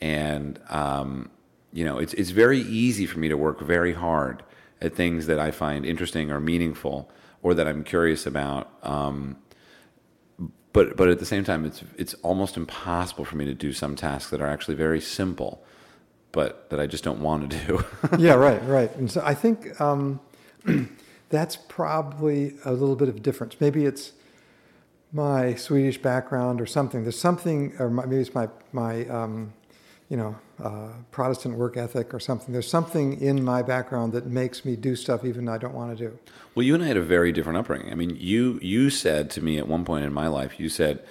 [0.00, 1.30] and um,
[1.72, 4.42] you know, it's it's very easy for me to work very hard
[4.80, 7.10] at things that I find interesting or meaningful
[7.42, 8.70] or that I'm curious about.
[8.82, 9.36] Um,
[10.72, 13.96] but but at the same time, it's it's almost impossible for me to do some
[13.96, 15.62] tasks that are actually very simple,
[16.32, 17.84] but that I just don't want to do.
[18.18, 18.94] yeah, right, right.
[18.96, 20.20] And so I think um,
[21.28, 23.56] that's probably a little bit of difference.
[23.60, 24.12] Maybe it's
[25.12, 27.02] my Swedish background or something.
[27.02, 29.52] There's something, or my, maybe it's my my um,
[30.10, 32.52] you know uh, Protestant work ethic or something.
[32.52, 36.08] There's something in my background that makes me do stuff even I don't want to
[36.08, 36.18] do.
[36.54, 37.90] Well, you and I had a very different upbringing.
[37.90, 41.02] I mean, you you said to me at one point in my life, you said,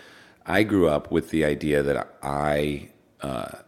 [0.45, 2.89] "I grew up with the idea that I,
[3.22, 3.60] uh,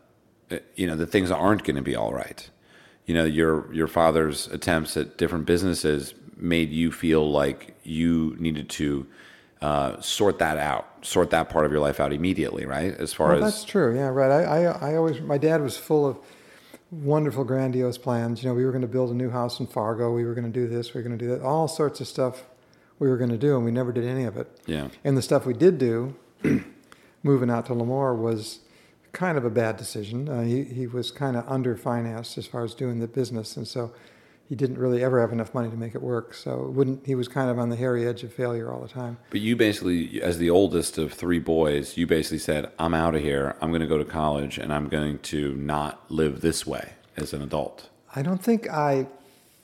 [0.76, 2.48] you know, that things aren't going to be all right."
[3.06, 8.70] You know, your your father's attempts at different businesses made you feel like you needed
[8.70, 9.08] to
[9.62, 12.96] uh, sort that out, sort that part of your life out immediately, right?
[12.96, 13.96] As far Well, as that's true.
[13.96, 14.32] Yeah, right.
[14.32, 16.18] I, I, I always, my dad was full of
[16.90, 18.44] wonderful, grandiose plans.
[18.44, 20.14] You know, we were going to build a new house in Fargo.
[20.14, 20.94] We were going to do this.
[20.94, 21.42] We were going to do that.
[21.42, 22.44] All sorts of stuff
[23.00, 24.48] we were going to do, and we never did any of it.
[24.66, 24.90] Yeah.
[25.04, 26.16] And the stuff we did do
[27.24, 28.60] moving out to LaMoure was
[29.12, 30.30] kind of a bad decision.
[30.30, 33.94] Uh, he, he was kind of underfinanced as far as doing the business, and so
[34.52, 36.34] he didn't really ever have enough money to make it work.
[36.34, 38.90] So it wouldn't he was kind of on the hairy edge of failure all the
[38.90, 39.18] time.
[39.30, 43.22] But you basically, as the oldest of three boys, you basically said, "I'm out of
[43.22, 43.56] here.
[43.62, 47.32] I'm going to go to college, and I'm going to not live this way as
[47.32, 49.08] an adult." I don't think I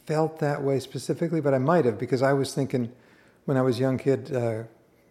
[0.05, 2.89] felt that way specifically, but I might have because I was thinking
[3.43, 4.63] when I was a young kid, uh,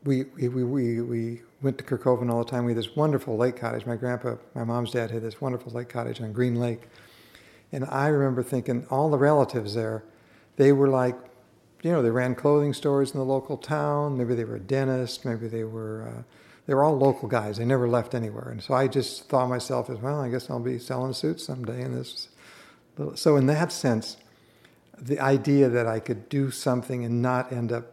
[0.05, 2.65] we, we, we, we, we went to Kerkhoven all the time.
[2.65, 3.85] We had this wonderful lake cottage.
[3.85, 6.89] My grandpa, my mom's dad had this wonderful lake cottage on Green Lake.
[7.73, 10.05] And I remember thinking all the relatives there,
[10.57, 11.17] they were like,
[11.83, 14.17] you know, they ran clothing stores in the local town.
[14.17, 15.25] Maybe they were a dentist.
[15.25, 16.23] Maybe they were, uh,
[16.67, 17.59] they were all local guys.
[17.59, 18.49] They never left anywhere.
[18.51, 21.83] And so I just thought myself as well, I guess I'll be selling suits someday
[21.83, 22.29] And this.
[22.97, 24.17] Little, so in that sense,
[24.99, 27.93] the idea that I could do something and not end up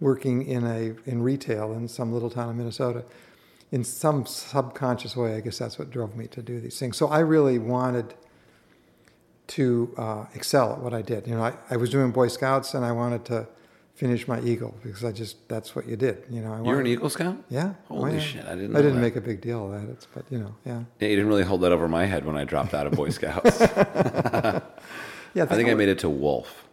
[0.00, 3.04] working in a in retail in some little town in Minnesota,
[3.72, 6.96] in some subconscious way, I guess that's what drove me to do these things.
[6.96, 8.14] So I really wanted
[9.46, 11.26] to uh, excel at what I did.
[11.26, 13.46] You know, I, I was doing Boy Scouts and I wanted to
[13.94, 16.24] finish my Eagle because I just that's what you did.
[16.30, 17.36] You know, I You're an Eagle Scout.
[17.48, 17.74] Yeah.
[17.88, 18.20] Holy oh, yeah.
[18.20, 18.44] shit!
[18.44, 18.74] I didn't.
[18.74, 19.00] I didn't that.
[19.00, 19.92] make a big deal of that.
[19.92, 20.82] It's, but you know, yeah.
[21.00, 23.08] Yeah, you didn't really hold that over my head when I dropped out of Boy
[23.10, 23.60] Scouts.
[25.34, 26.64] Yeah, I think I made it to Wolf.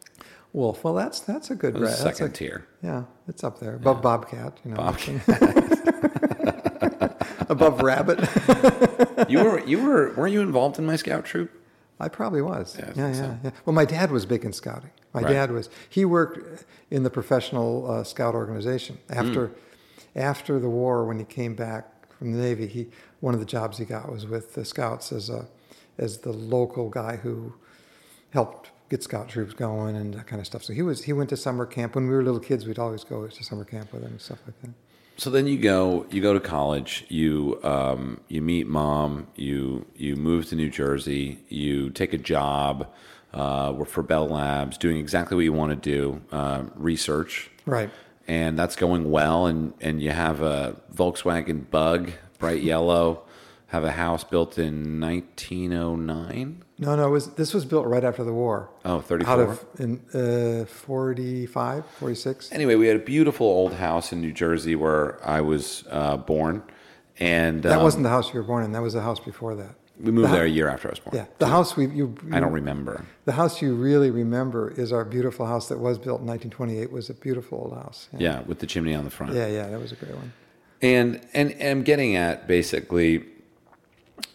[0.54, 0.84] Wolf.
[0.84, 2.68] Well, that's that's a good ra- that's second a- tier.
[2.84, 4.60] Yeah, it's up there above Bobcat.
[4.64, 5.28] You know, Bobcat.
[7.50, 8.20] above Rabbit.
[9.30, 11.52] You were you were weren't you involved in my scout troop?
[12.02, 12.76] I probably was.
[12.78, 13.38] Yeah, Yeah, yeah, so.
[13.44, 13.52] yeah.
[13.66, 14.90] Well, my dad was big in scouting.
[15.14, 15.34] My Right.
[15.34, 15.70] dad was.
[15.90, 19.54] He worked in the professional uh, scout organization after Hmm.
[20.16, 21.06] after the war.
[21.06, 21.86] When he came back
[22.18, 22.90] from the Navy, he
[23.20, 25.48] one of the jobs he got was with the scouts as a
[25.98, 27.54] as the local guy who
[28.32, 30.64] helped get scout troops going and that kind of stuff.
[30.64, 32.66] So he was he went to summer camp when we were little kids.
[32.66, 34.72] We'd always go to summer camp with him and stuff like that.
[35.18, 37.06] So then you go you go to college.
[37.10, 39.28] You um, you meet mom.
[39.36, 41.40] You you move to New Jersey.
[41.50, 42.88] You take a job.
[43.34, 47.50] Uh, work for Bell Labs, doing exactly what you want to do, uh, research.
[47.66, 47.90] Right.
[48.28, 53.24] and that's going well and and you have a Volkswagen Bug bright yellow
[53.68, 58.24] have a house built in 1909 No, no, it was this was built right after
[58.24, 58.72] the war.
[58.84, 59.34] Oh, 34?
[59.34, 62.52] Out of in uh, 45, 46.
[62.52, 66.64] anyway we had a beautiful old house in New Jersey where I was uh, born
[67.20, 68.72] and That um, wasn't the house you were born in.
[68.72, 69.76] That was the house before that.
[70.00, 72.16] we moved the there a year after I was born Yeah, the house we you,
[72.32, 76.22] I don't remember The house you really remember is our beautiful house that was built
[76.22, 76.92] in 1928.
[76.92, 78.10] Was a beautiful old house.
[78.18, 80.34] yeah with the chimney on the front yeah, yeah, that was a great one.
[80.82, 83.24] And, and and I'm getting at basically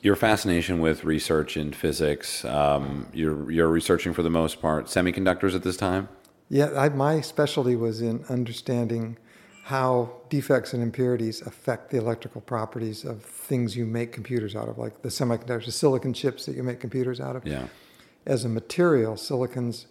[0.03, 2.45] your fascination with research in physics.
[2.45, 6.09] Um, you're you're researching for the most part semiconductors at this time.
[6.49, 9.19] Yeah, I, my specialty was in understanding
[9.65, 14.79] how defects and impurities affect the electrical properties of things you make computers out of,
[14.79, 17.45] like the semiconductors, the silicon chips that you make computers out of.
[17.45, 17.67] Yeah.
[18.27, 19.87] As a material, silicon's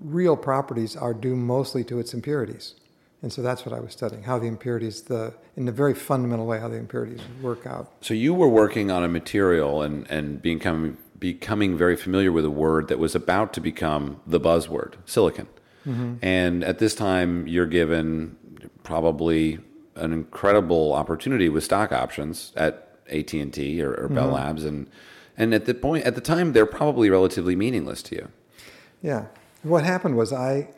[0.00, 2.74] real properties are due mostly to its impurities.
[3.22, 6.46] And so that's what I was studying, how the impurities, the in a very fundamental
[6.46, 7.92] way, how the impurities work out.
[8.00, 12.50] So you were working on a material and and becoming becoming very familiar with a
[12.50, 15.48] word that was about to become the buzzword, silicon.
[15.86, 16.16] Mm-hmm.
[16.20, 18.36] And at this time, you're given
[18.82, 19.58] probably
[19.94, 24.34] an incredible opportunity with stock options at AT and T or, or Bell mm-hmm.
[24.34, 24.90] Labs, and
[25.36, 28.28] and at the point at the time, they're probably relatively meaningless to you.
[29.02, 29.26] Yeah.
[29.62, 30.68] What happened was I,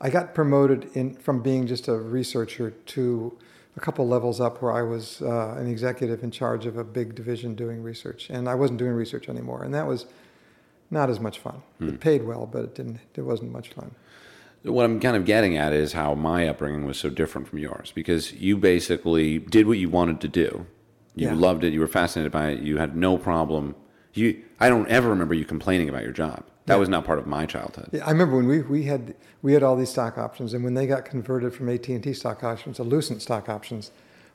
[0.00, 3.36] I got promoted in from being just a researcher to
[3.76, 7.14] a couple levels up where I was uh, an executive in charge of a big
[7.14, 10.06] division doing research, and I wasn't doing research anymore, and that was
[10.90, 11.62] not as much fun.
[11.80, 12.98] It paid well, but it didn't.
[13.14, 13.94] It wasn't much fun.
[14.62, 17.92] What I'm kind of getting at is how my upbringing was so different from yours
[17.94, 20.66] because you basically did what you wanted to do.
[21.14, 21.34] You Yeah.
[21.34, 21.72] loved it.
[21.72, 22.60] You were fascinated by it.
[22.60, 23.74] You had no problem.
[24.12, 26.44] You, I don't ever remember you complaining about your job.
[26.70, 27.90] That was not part of my childhood.
[27.92, 30.74] Yeah, I remember when we, we had we had all these stock options, and when
[30.74, 33.90] they got converted from AT and T stock options to Lucent stock options,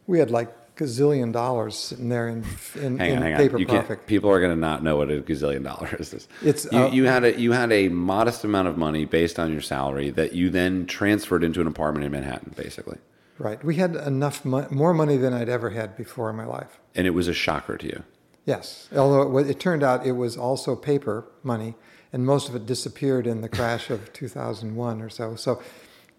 [0.08, 2.44] we had like gazillion dollars sitting there in
[2.76, 3.58] in, Hang in on, hang paper.
[3.58, 4.06] You profit.
[4.08, 6.28] people are going to not know what a gazillion dollars is.
[6.44, 9.52] It's, you, uh, you had a you had a modest amount of money based on
[9.54, 12.98] your salary that you then transferred into an apartment in Manhattan, basically,
[13.38, 13.64] Right.
[13.64, 16.80] We had enough mo- more money than I'd ever had before in my life.
[16.94, 18.04] and it was a shocker to you.
[18.46, 18.88] Yes.
[18.96, 21.74] Although it, it turned out it was also paper money,
[22.16, 25.36] and most of it disappeared in the crash of 2001 or so.
[25.36, 25.62] So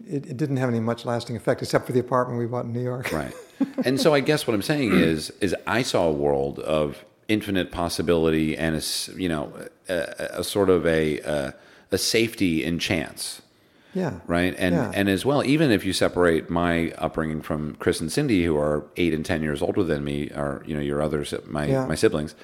[0.07, 2.71] it, it didn't have any much lasting effect, except for the apartment we bought in
[2.73, 3.11] New York.
[3.11, 3.33] Right.
[3.83, 7.71] and so I guess what I'm saying is is I saw a world of infinite
[7.71, 8.81] possibility and a
[9.21, 9.51] you know
[9.89, 11.53] a, a- sort of a, a
[11.91, 13.41] a safety in chance.
[13.93, 14.19] Yeah.
[14.27, 14.53] Right.
[14.59, 14.91] And Yeah.
[14.93, 18.85] and as well, even if you separate my upbringing from Chris and Cindy, who are
[18.97, 21.87] eight and ten years older than me, or you know your others, my Yeah.
[21.87, 22.35] my siblings,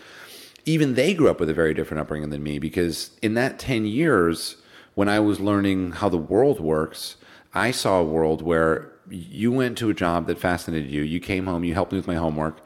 [0.66, 3.86] even they grew up with a very different upbringing than me because in that 10
[3.86, 4.57] years
[4.95, 7.16] when i was learning how the world works
[7.53, 11.01] i saw a world where you went to a job that fascinated you.
[11.01, 12.59] You came home you helped me with my homework.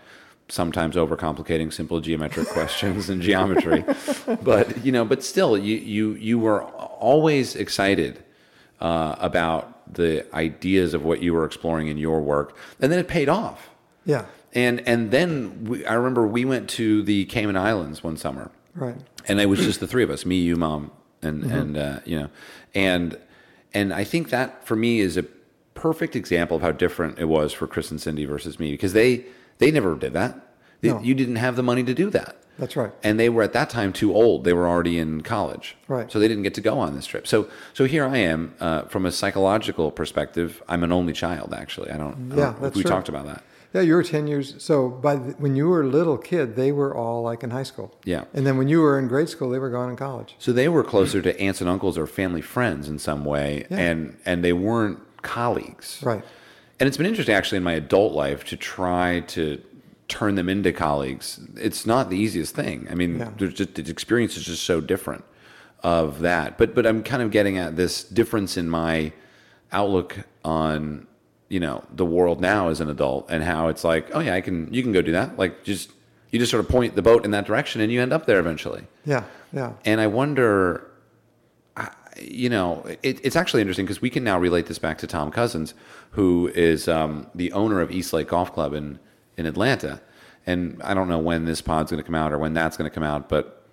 [0.49, 3.83] Sometimes overcomplicating simple geometric questions and geometry.
[4.41, 8.23] But you know but still you you you were always excited
[8.79, 12.55] uh, about the ideas of what you were exploring in your work.
[12.79, 13.69] And then it paid off.
[14.05, 14.25] Yeah.
[14.57, 18.95] And and then we, I remember we went to the Cayman Islands one summer, Right.
[19.27, 20.91] and it was just the three of us, me, you, mom,
[21.21, 22.29] and and uh, you know,
[22.73, 23.17] and
[23.73, 25.23] and I think that for me is a
[25.75, 29.25] perfect example of how different it was for Chris and Cindy versus me because they
[29.59, 30.33] they never did that.
[30.81, 30.99] They, No.
[31.01, 32.37] You didn't have the money to do that.
[32.59, 32.91] That's right.
[33.03, 34.43] And they were at that time too old.
[34.43, 36.11] They were already in college, Right.
[36.11, 37.27] So they didn't get to go on this trip.
[37.27, 38.55] So, so here I am.
[38.59, 41.53] Uh, from a psychological perspective, I'm an only child.
[41.53, 42.31] Actually, I don't.
[42.31, 42.89] I Yeah, don't- that's we true.
[42.91, 43.43] talked about that.
[43.73, 44.55] Yeah, you were 10 years.
[44.63, 47.63] So by the, when you were a little kid, they were all like in high
[47.63, 47.93] school.
[48.05, 48.23] Yeah.
[48.33, 50.35] And then when you were in grade school, they were going to college.
[50.39, 53.77] So they were closer to aunts and uncles or family friends in some way, Yeah.
[53.77, 55.99] and and they weren't colleagues.
[56.01, 56.23] Right.
[56.79, 59.61] And it's been interesting actually in my adult life to try to
[60.07, 61.39] turn them into colleagues.
[61.57, 62.87] It's not the easiest thing.
[62.89, 63.31] I mean, Yeah.
[63.35, 65.25] just the experience is just so different
[65.83, 66.57] of that.
[66.57, 69.11] But but I'm kind of getting at this difference in my
[69.73, 71.05] outlook on
[71.49, 74.41] you know the world now as an adult and how it's like oh yeah I
[74.41, 75.91] can you can go do that like just
[76.31, 78.39] you just sort of point the boat in that direction and you end up there
[78.39, 78.85] eventually.
[79.05, 79.23] Yeah.
[79.53, 79.73] Yeah.
[79.85, 80.89] And I wonder,
[82.19, 85.31] you know, it, it's actually interesting because we can now relate this back to Tom
[85.31, 85.73] Cousins,
[86.11, 88.99] who is um, the owner of East Lake Golf Club in,
[89.37, 90.01] in Atlanta.
[90.45, 92.89] And I don't know when this pod's going to come out or when that's going
[92.89, 93.63] to come out, but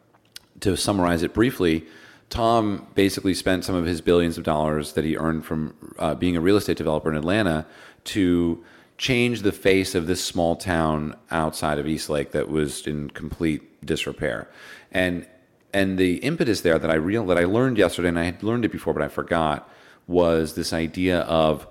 [0.60, 1.86] to summarize it briefly,
[2.34, 6.36] Tom basically spent some of his billions of dollars that he earned from uh, being
[6.36, 7.64] a real estate developer in Atlanta
[8.02, 8.60] to
[8.98, 13.86] change the face of this small town outside of East Lake that was in complete
[13.86, 14.50] disrepair.
[14.90, 15.28] And
[15.72, 18.64] and the impetus there that I real that I learned yesterday, and I had learned
[18.64, 19.70] it before, but I forgot,
[20.08, 21.68] was this idea of,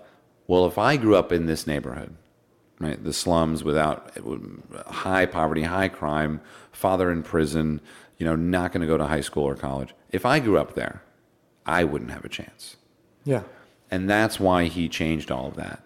[0.47, 2.15] well, if I grew up in this neighborhood,
[2.79, 3.03] right?
[3.03, 4.17] The slums without
[4.87, 6.39] high poverty, high crime,
[6.71, 7.81] father in prison,
[8.17, 9.93] you know, not going to go to high school or college.
[10.11, 11.01] If I grew up there,
[11.65, 12.77] I wouldn't have a chance.
[13.23, 13.43] Yeah.
[13.89, 15.83] And that's why he changed all of that.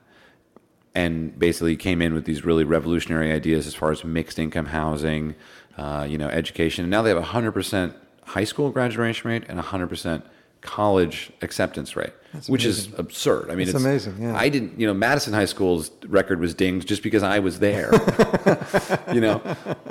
[0.95, 5.35] And basically came in with these really revolutionary ideas as far as mixed income housing,
[5.77, 6.85] uh, you know, education.
[6.85, 7.93] And now they have a 100%
[8.25, 10.23] high school graduation rate and a 100%
[10.61, 12.13] college acceptance rate,
[12.47, 13.49] which is absurd.
[13.49, 14.35] I mean, It's amazing, yeah.
[14.35, 17.91] I didn't, you know, Madison High School's record was dinged just because I was there,
[19.13, 19.41] you know.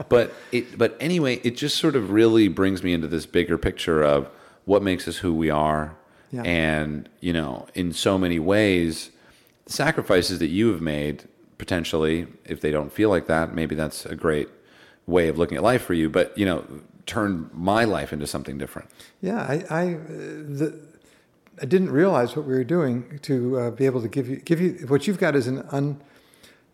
[0.09, 4.03] But it, but anyway, it just sort of really brings me into this bigger picture
[4.03, 4.29] of
[4.65, 5.97] what makes us who we are,
[6.33, 6.43] Yeah.
[6.43, 9.11] and you know, in so many ways,
[9.65, 11.25] the sacrifices that you have made
[11.59, 14.49] potentially, if they don't feel like that, maybe that's a great
[15.07, 16.11] way of looking at life for you.
[16.11, 16.65] But you know,
[17.07, 18.91] turned my life into something different.
[19.21, 20.81] Yeah, I, I, uh, the,
[21.63, 24.61] I didn't realize what we were doing to uh, be able to give you give
[24.61, 26.01] you what you've got is an un,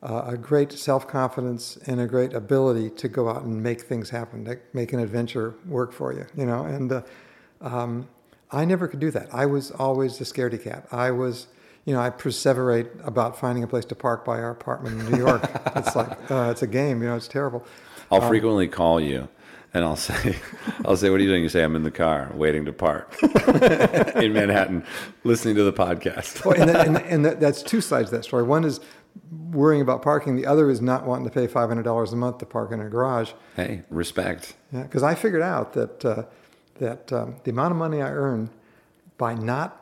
[0.02, 4.10] uh, a great self confidence and a great ability to go out and make things
[4.10, 6.26] happen, make an adventure work for you.
[6.36, 7.02] You know, and uh,
[7.60, 8.08] um,
[8.50, 9.28] I never could do that.
[9.32, 10.86] I was always the scaredy cat.
[10.90, 11.46] I was.
[11.84, 15.18] You know, I perseverate about finding a place to park by our apartment in New
[15.18, 15.50] York.
[15.74, 17.02] it's like uh, it's a game.
[17.02, 17.66] You know, it's terrible.
[18.08, 19.26] I'll frequently call you
[19.74, 20.36] and I'll say,
[20.84, 21.42] I'll say, what are you doing?
[21.42, 24.84] You say, I'm in the car waiting to park in Manhattan,
[25.24, 26.44] listening to the podcast.
[26.44, 28.42] Well, and, that, and, and that, that's two sides of that story.
[28.42, 28.80] One is
[29.30, 30.36] worrying about parking.
[30.36, 32.80] The other is not wanting to pay five hundred dollars a month to park in
[32.80, 33.32] a garage.
[33.56, 34.54] hey, respect.
[34.72, 36.24] Yeah, because I figured out that uh,
[36.78, 38.50] that um, the amount of money I earn
[39.18, 39.78] by not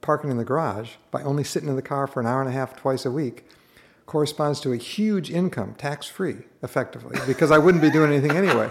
[0.00, 2.52] parking in the garage, by only sitting in the car for an hour and a
[2.52, 3.46] half twice a week,
[4.06, 8.68] corresponds to a huge income, tax free, effectively, because I wouldn't be doing anything anyway.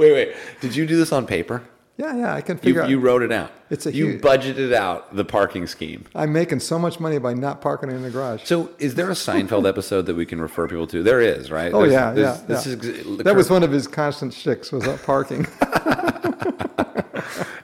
[0.00, 0.34] Wait, wait.
[0.60, 1.62] Did you do this on paper?
[1.98, 2.88] Yeah, yeah, I can figure You, out.
[2.88, 3.52] you wrote it out.
[3.68, 6.06] It's a you huge- budgeted out the parking scheme.
[6.14, 8.44] I'm making so much money by not parking in the garage.
[8.44, 11.02] So, is there a Seinfeld episode that we can refer people to?
[11.02, 11.70] There is, right?
[11.74, 12.46] Oh There's- yeah, there's- yeah.
[12.46, 12.72] This yeah.
[13.12, 15.46] is that was one of his constant shticks was up parking.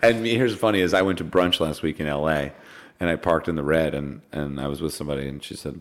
[0.02, 2.52] And here's the funny: is I went to brunch last week in L.A.
[3.00, 5.80] and I parked in the red, and and I was with somebody, and she said,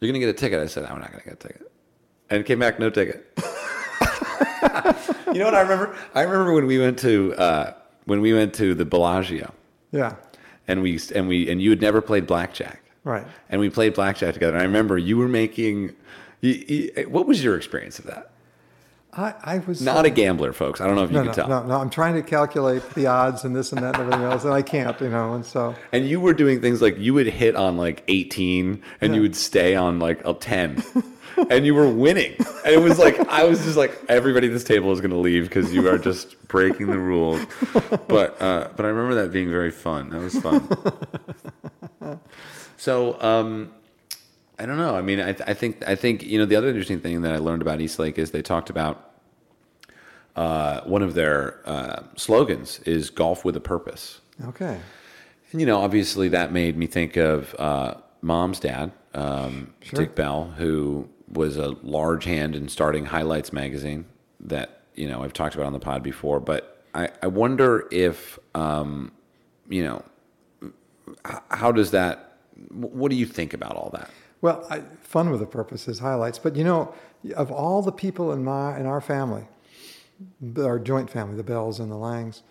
[0.00, 1.70] "You're gonna get a ticket." I said, "I'm not gonna get a ticket,"
[2.30, 3.26] and came back no ticket.
[5.32, 5.96] you know what I remember?
[6.14, 7.74] I remember when we went to uh,
[8.04, 9.52] when we went to the Bellagio,
[9.92, 10.16] yeah,
[10.66, 13.26] and we and we and you had never played blackjack, right.
[13.48, 14.54] and we played blackjack together.
[14.54, 15.94] And I remember you were making.
[16.40, 18.30] You, you, what was your experience of that?
[19.12, 20.80] I, I was Not a gambler, folks.
[20.80, 21.48] I don't know if you no, can no, tell.
[21.48, 21.80] no, no.
[21.80, 24.62] I'm trying to calculate the odds and this and that and everything else, and I
[24.62, 25.34] can't, you know.
[25.34, 29.14] And so, And you were doing things like you would hit on like 18 and
[29.14, 30.84] you would stay on like a 10
[31.50, 32.34] and you were winning.
[32.64, 35.16] And it was like, I was just like, everybody at this table is going to
[35.16, 37.40] leave because you are just breaking the rules.
[38.08, 40.10] But, uh, but I remember that being very fun.
[40.10, 42.20] That was fun.
[42.76, 43.72] so, um,
[44.58, 44.96] I don't know.
[44.96, 47.38] I mean, I, I think, I think, you know, the other interesting thing that I
[47.38, 49.04] learned about East Lake is they talked about,
[50.36, 54.20] uh, one of their, uh, slogans is golf with a purpose.
[54.48, 54.78] okay,
[55.52, 60.52] And, you know, obviously that made me think of uh, mom's dad, um, Dick Bell,
[60.56, 64.06] who was a large hand in starting Highlights magazine
[64.40, 66.40] that, you know, I've talked about on the pod before.
[66.40, 69.12] But I, I wonder if, um,
[69.68, 70.02] you know,
[71.50, 72.38] how does that,
[72.70, 74.10] what do you think about all that?
[74.40, 76.38] Well, I, fun with a purpose is highlights.
[76.38, 76.94] But you know,
[77.36, 79.46] of all the people in my in our family,
[80.56, 82.42] our joint family, the Bells and the Langs,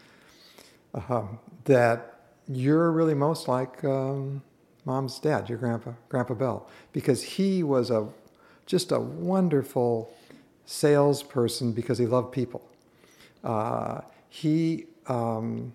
[1.10, 4.42] um, that you're really most like um,
[4.86, 8.08] mom's dad, your grandpa, Grandpa Bell, because he was a
[8.68, 10.14] just a wonderful
[10.66, 12.62] salesperson because he loved people.
[13.44, 15.74] Uh, he um,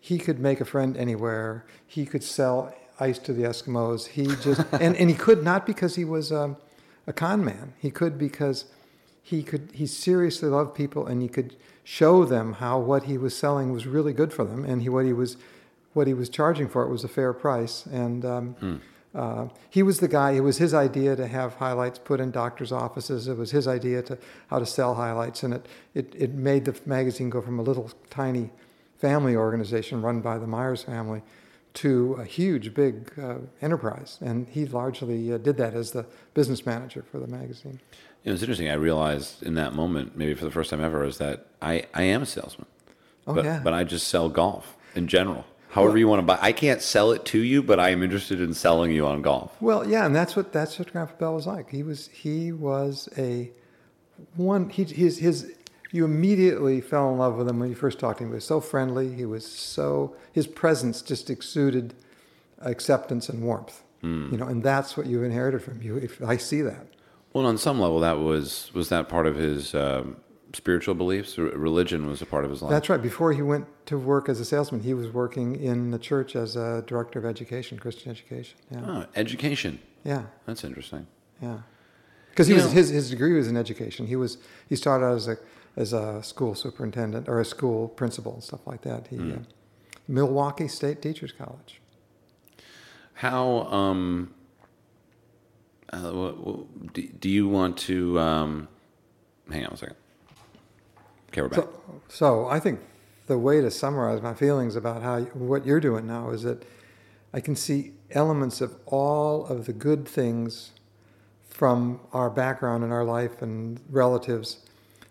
[0.00, 1.64] he could make a friend anywhere.
[1.86, 4.08] He could sell ice to the Eskimos.
[4.08, 6.56] He just and, and he could not because he was um,
[7.06, 7.74] a con man.
[7.78, 8.64] He could because
[9.22, 11.54] he could he seriously loved people and he could
[11.84, 15.04] show them how what he was selling was really good for them and he what
[15.04, 15.36] he was
[15.92, 18.56] what he was charging for it was a fair price and um,
[19.14, 22.72] uh, he was the guy it was his idea to have highlights put in doctors
[22.72, 24.16] offices it was his idea to
[24.48, 27.90] how to sell highlights and it, it, it made the magazine go from a little
[28.10, 28.50] tiny
[28.98, 31.22] family organization run by the myers family
[31.74, 36.64] to a huge big uh, enterprise and he largely uh, did that as the business
[36.64, 37.78] manager for the magazine
[38.24, 38.68] It was interesting.
[38.68, 42.02] I realized in that moment, maybe for the first time ever, is that I, I
[42.04, 42.66] am a salesman.
[43.26, 43.60] Oh, but, yeah.
[43.62, 45.44] but I just sell golf in general.
[45.72, 46.38] However you want to buy.
[46.40, 49.56] I can't sell it to you, but I am interested in selling you on golf.
[49.60, 51.70] Well, yeah, and that's what that's what Grandpa Bell was like.
[51.70, 53.50] He was he was a
[54.36, 54.68] one.
[54.68, 55.52] He his his.
[55.90, 58.30] You immediately fell in love with him when you first talked to him.
[58.30, 59.14] He was so friendly.
[59.14, 61.94] He was so his presence just exuded
[62.60, 63.82] acceptance and warmth.
[64.02, 65.96] You know, and that's what you inherited from you.
[65.96, 66.86] If I see that,
[67.32, 70.16] Well, on some level, that was was that part of his um,
[70.54, 71.38] spiritual beliefs.
[71.38, 72.70] Religion was a part of his life.
[72.70, 73.00] that's right.
[73.02, 76.56] Before he went to work as a salesman, he was working in the church as
[76.56, 78.58] a director of education, Christian education.
[78.70, 79.78] Yeah, Oh, education.
[80.04, 80.24] yeah.
[80.46, 81.06] That's interesting.
[81.40, 81.58] Yeah,
[82.30, 84.06] because he You was know- his his degree was in education.
[84.06, 84.38] He was
[84.68, 85.36] he started out as a
[85.76, 89.06] as a school superintendent or a school principal and stuff like that.
[89.08, 89.38] He uh,
[90.06, 91.80] Milwaukee State Teachers College.
[93.14, 94.34] How um,
[95.92, 96.10] uh,
[96.92, 98.18] do, do you want to?
[98.18, 98.68] Um,
[99.50, 99.96] hang on a second.
[101.32, 101.52] Okay, we're.
[101.54, 101.68] So,
[102.08, 102.80] so I think
[103.26, 106.64] the way to summarize my feelings about how what you're doing now is that
[107.32, 110.72] I can see elements of all of the good things
[111.48, 114.58] from our background and our life and relatives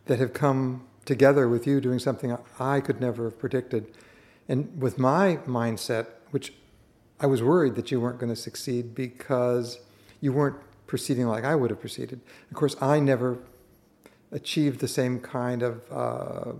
[0.05, 3.87] that have come together with you doing something I could never have predicted.
[4.47, 6.53] And with my mindset, which
[7.19, 9.79] I was worried that you weren't going to succeed because
[10.19, 12.19] you weren't proceeding like I would have proceeded.
[12.51, 13.39] Of course, I never
[14.31, 16.53] achieved the same kind of uh,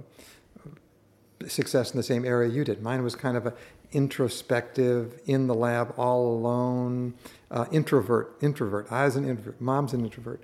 [1.47, 2.82] success in the same area you did.
[2.82, 3.53] Mine was kind of a
[3.91, 7.13] introspective, in the lab, all alone,
[7.49, 8.36] uh, introvert.
[8.41, 8.88] Introvert.
[8.91, 9.59] I was an introvert.
[9.59, 10.41] Mom's an introvert.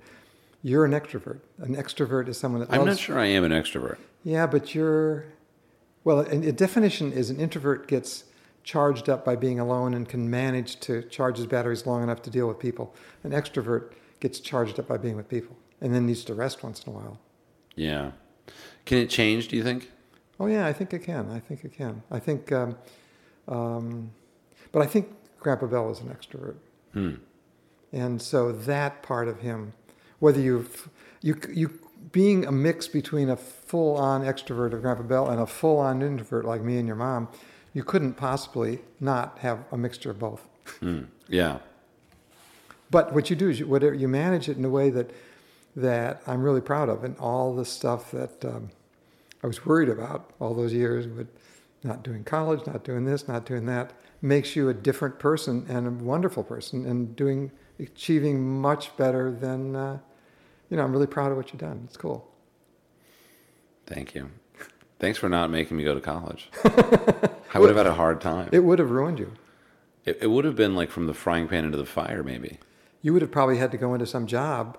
[0.62, 1.40] You're an extrovert.
[1.58, 2.90] An extrovert is someone that I'm loves.
[2.90, 3.98] not sure I am an extrovert.
[4.24, 5.26] Yeah, but you're.
[6.04, 8.24] Well, a, a definition is an introvert gets
[8.64, 12.30] charged up by being alone and can manage to charge his batteries long enough to
[12.30, 12.94] deal with people.
[13.24, 16.82] An extrovert gets charged up by being with people and then needs to rest once
[16.84, 17.18] in a while.
[17.76, 18.12] Yeah.
[18.86, 19.48] Can it change?
[19.48, 19.90] Do you think?
[20.40, 21.30] Oh yeah, I think it can.
[21.30, 22.02] I think it can.
[22.10, 22.76] I think, um,
[23.48, 24.10] um,
[24.72, 25.08] but I think
[25.40, 26.56] Grandpa Bell was an extrovert,
[26.92, 27.14] Hmm.
[27.92, 29.72] and so that part of him,
[30.20, 30.88] whether you've
[31.22, 31.70] you you
[32.12, 36.62] being a mix between a full-on extrovert of Grandpa Bell and a full-on introvert like
[36.62, 37.28] me and your mom,
[37.74, 40.48] you couldn't possibly not have a mixture of both.
[41.28, 41.58] Yeah.
[42.90, 45.10] But what you do is you, whatever you manage it in a way that
[45.78, 48.70] that I'm really proud of, and all the stuff that um,
[49.42, 51.28] I was worried about all those years with
[51.84, 55.86] not doing college, not doing this, not doing that, makes you a different person and
[55.86, 59.98] a wonderful person, and doing achieving much better than uh,
[60.68, 60.82] you know.
[60.82, 61.82] I'm really proud of what you've done.
[61.84, 62.28] It's cool.
[63.86, 64.30] Thank you.
[64.98, 66.50] Thanks for not making me go to college.
[67.54, 68.48] I would have had a hard time.
[68.50, 69.32] It would have ruined you.
[70.04, 72.58] It, it would have been like from the frying pan into the fire, maybe.
[73.00, 74.76] You would have probably had to go into some job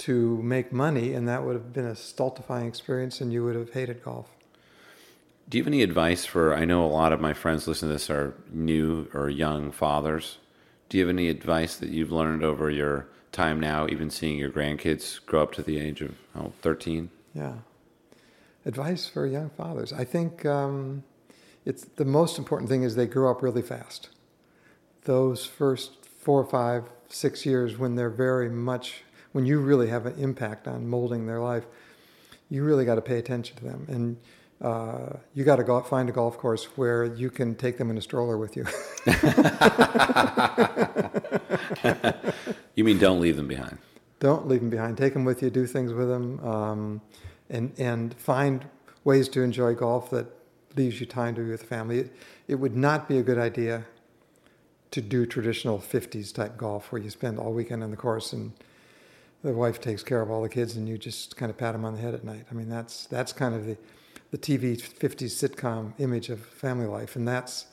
[0.00, 3.72] to make money, and that would have been a stultifying experience, and you would have
[3.74, 4.30] hated golf.
[5.48, 6.54] Do you have any advice for?
[6.54, 10.38] I know a lot of my friends listening to this are new or young fathers.
[10.88, 14.50] Do you have any advice that you've learned over your time now, even seeing your
[14.50, 17.10] grandkids grow up to the age of oh, 13?
[17.34, 17.54] Yeah.
[18.64, 19.92] Advice for young fathers.
[19.92, 21.04] I think um,
[21.66, 24.08] it's the most important thing is they grow up really fast.
[25.04, 29.02] Those first four, five, six years when they're very much
[29.32, 31.64] when you really have an impact on molding their life,
[32.48, 34.16] you really got to pay attention to them and.
[34.62, 37.96] Uh, you got to go find a golf course where you can take them in
[37.96, 38.66] a stroller with you.
[42.80, 43.76] You mean don't leave them behind?
[44.20, 44.96] don't leave them behind.
[44.96, 45.50] Take them with you.
[45.50, 47.00] Do things with them, um,
[47.48, 48.64] and and find
[49.04, 50.26] ways to enjoy golf that
[50.76, 51.98] leaves you time to be with the family.
[51.98, 52.12] It,
[52.48, 53.84] it would not be a good idea
[54.92, 58.52] to do traditional '50s type golf where you spend all weekend on the course and
[59.42, 61.84] the wife takes care of all the kids and you just kind of pat them
[61.84, 62.44] on the head at night.
[62.50, 63.76] I mean, that's that's kind of the
[64.30, 67.66] the TV '50s sitcom image of family life, and that's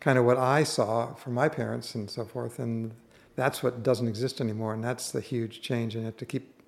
[0.00, 2.58] kind of what I saw from my parents and so forth.
[2.58, 2.92] And
[3.36, 5.94] that's what doesn't exist anymore, and that's the huge change.
[5.94, 6.62] And you have to keep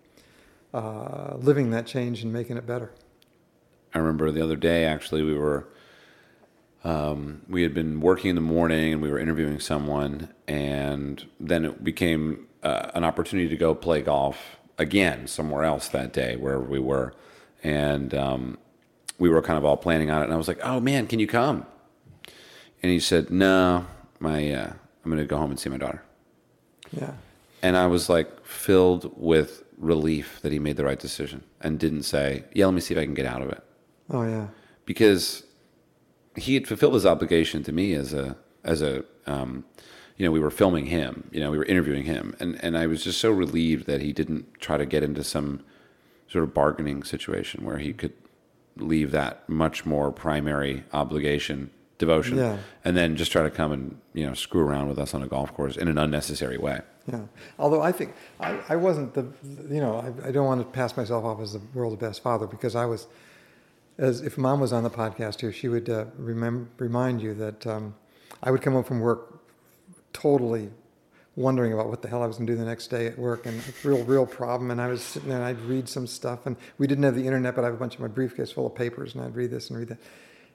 [0.74, 2.92] uh, living that change and making it better.
[3.94, 5.68] I remember the other day, actually, we were
[6.84, 11.64] um, we had been working in the morning and we were interviewing someone, and then
[11.64, 16.64] it became uh, an opportunity to go play golf again somewhere else that day, wherever
[16.64, 17.14] we were,
[17.62, 18.58] and um,
[19.18, 20.24] we were kind of all planning on it.
[20.24, 21.64] And I was like, "Oh man, can you come?"
[22.82, 23.86] And he said, "No,
[24.18, 24.72] my uh,
[25.04, 26.02] I'm going to go home and see my daughter."
[26.90, 27.12] Yeah,
[27.62, 32.02] And I was like filled with relief that he made the right decision and didn't
[32.02, 33.62] say, "Yeah, let me see if I can get out of it."
[34.10, 34.48] oh yeah,
[34.84, 35.44] because
[36.36, 39.64] he had fulfilled his obligation to me as a as a um,
[40.16, 42.86] you know we were filming him you know we were interviewing him and and I
[42.86, 45.60] was just so relieved that he didn't try to get into some
[46.28, 48.12] sort of bargaining situation where he could
[48.76, 52.58] leave that much more primary obligation devotion Yeah.
[52.84, 55.26] and then just try to come and you know screw around with us on a
[55.26, 57.20] golf course in an unnecessary way yeah.
[57.56, 59.24] Although I think I, I wasn't the
[59.70, 62.46] you know I, I don't want to pass myself off as the world's best father
[62.48, 63.06] because I was
[63.98, 67.66] as if mom was on the podcast here she would uh, remember remind you that
[67.66, 67.94] um,
[68.42, 69.36] I would come home from work
[70.16, 70.70] totally
[71.36, 73.44] wondering about what the hell I was going to do the next day at work
[73.44, 74.70] and a real, real problem.
[74.70, 77.26] And I was sitting there and I'd read some stuff and we didn't have the
[77.26, 79.50] internet, but I have a bunch of my briefcase full of papers and I'd read
[79.50, 79.98] this and read that.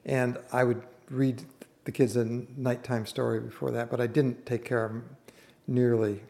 [0.04, 1.44] And I would read
[1.84, 5.16] the kids a nighttime story before that, but I didn't take care of them
[5.68, 6.20] nearly,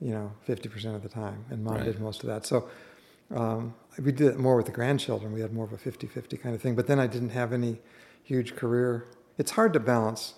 [0.00, 1.44] you know, 50% of the time.
[1.50, 1.84] And mom Right.
[1.84, 2.46] did most of that.
[2.46, 2.68] So
[3.34, 5.32] um, we did it more with the grandchildren.
[5.32, 6.74] We had more of a 50-50 kind of thing.
[6.74, 7.80] But then I didn't have any
[8.22, 9.04] huge career.
[9.36, 10.34] It's hard to balance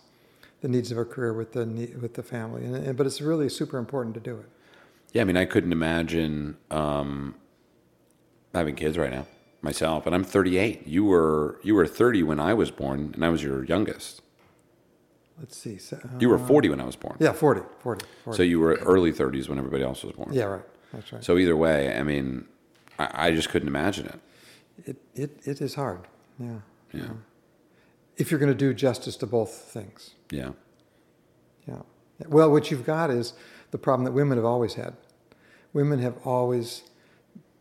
[0.67, 1.64] the needs of a career with the
[2.01, 4.47] with the family, and, and, but it's really super important to do it.
[5.12, 7.37] Yeah, I mean, I couldn't imagine um,
[8.53, 9.27] having kids right now
[9.62, 10.85] myself, and I'm 38.
[10.85, 14.23] You were you were 30 when I was born, and I was your youngest.
[15.39, 15.79] Let's see.
[15.79, 17.17] So, uh, You were 40 when I was born.
[17.21, 18.37] yeah, 40, 40, 40.
[18.37, 20.31] So you were early 30s when everybody else was born.
[20.33, 20.62] yeah, right.
[20.95, 21.23] That's right.
[21.23, 22.47] So either way, I mean,
[22.99, 24.19] I, I just couldn't imagine it.
[24.89, 26.01] it, it, it is hard.
[26.41, 26.61] Yeah.
[26.93, 27.03] Yeah.
[28.17, 30.12] If you're going to do justice to both things.
[30.31, 30.53] Yeah.
[31.69, 31.83] Yeah.
[32.27, 33.35] Well, what you've got is
[33.71, 34.95] the problem that women have always had.
[35.73, 36.83] Women have always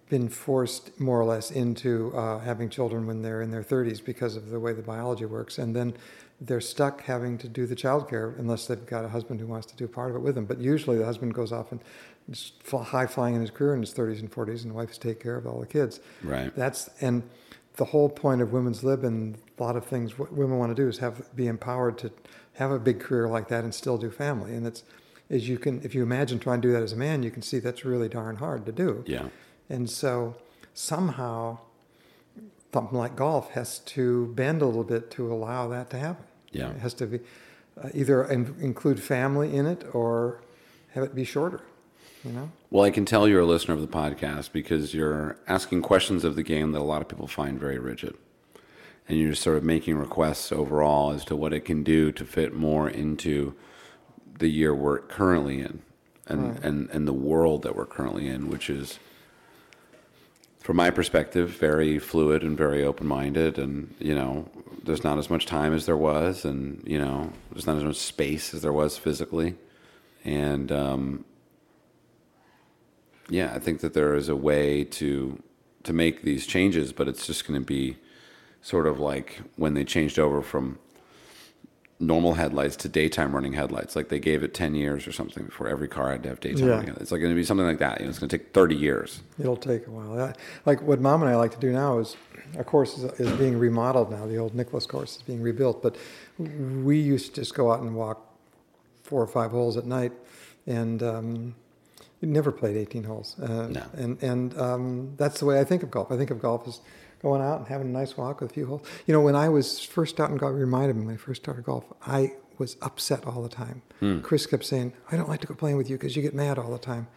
[0.10, 4.36] been forced more or less into uh, having children when they're in their 30s because
[4.36, 5.95] of the way the biology works, and then
[6.39, 9.76] they're stuck having to do the childcare unless they've got a husband who wants to
[9.76, 10.45] do part of it with them.
[10.45, 11.82] But usually the husband goes off and
[12.30, 15.20] is high flying in his career in his 30s and 40s, and the wives take
[15.20, 15.99] care of all the kids.
[16.24, 16.56] Right.
[16.56, 17.24] That's and
[17.78, 20.82] the whole point of women's lib and a lot of things what women want to
[20.82, 22.12] do is have be empowered to
[22.53, 24.53] have a big career like that and still do family.
[24.53, 24.84] And it's
[25.30, 27.41] as you can if you imagine trying to do that as a man, you can
[27.41, 29.03] see that's really darn hard to do.
[29.08, 29.28] Yeah.
[29.70, 30.36] And so
[30.74, 31.60] somehow
[32.74, 36.26] something like golf has to bend a little bit to allow that to happen.
[36.51, 36.72] Yeah.
[36.72, 37.20] It has to be
[37.82, 40.41] uh, either in, include family in it or
[40.93, 41.62] have it be shorter.
[42.24, 42.51] You know.
[42.72, 46.36] Well, I can tell you're a listener of the podcast because you're asking questions of
[46.36, 48.16] the game that a lot of people find very rigid.
[49.08, 52.53] And you're sort of making requests overall as to what it can do to fit
[52.53, 53.56] more into
[54.39, 55.82] the year we're currently in
[56.28, 58.99] and, and, and the world that we're currently in, which is,
[60.60, 63.60] from my perspective, very fluid and very open minded.
[63.60, 64.49] And, you know,
[64.84, 67.97] there's not as much time as there was, and, you know, there's not as much
[67.97, 69.56] space as there was physically.
[70.24, 71.26] And, um,
[73.30, 75.41] yeah, I think that there is a way to
[75.84, 77.95] to make these changes, but it's just going to be
[78.66, 80.80] sort of like when they changed over from
[81.99, 83.95] normal headlights to daytime running headlights.
[83.95, 86.63] Like they gave it 10 years or something before every car had to have daytime
[86.63, 86.70] Yeah.
[86.72, 87.03] running headlights.
[87.03, 87.99] It's like going to be something like that.
[87.99, 89.22] You know, it's going to take 30 years.
[89.39, 90.20] It'll take a while.
[90.20, 90.34] I-
[90.66, 92.18] Like what mom and I like to do now is,
[92.57, 94.26] our course is, is being remodeled now.
[94.26, 95.95] The old Nicklaus course is being rebuilt, but
[96.39, 98.20] we used to just go out and walk
[99.03, 100.11] four or five holes at night,
[100.66, 101.55] and um,
[102.22, 103.36] never played 18 holes.
[103.39, 103.84] Uh, No.
[103.95, 106.11] And and um, that's the way I think of golf.
[106.11, 106.82] I think of golf as
[107.22, 108.82] going out and having a nice walk with a few holes.
[109.05, 111.66] You know, when I was first starting golf, it reminded me when I first started
[111.66, 113.82] golf, I was upset all the time.
[114.22, 116.57] Chris kept saying, "I don't like to go playing with you because you get mad
[116.57, 117.07] all the time."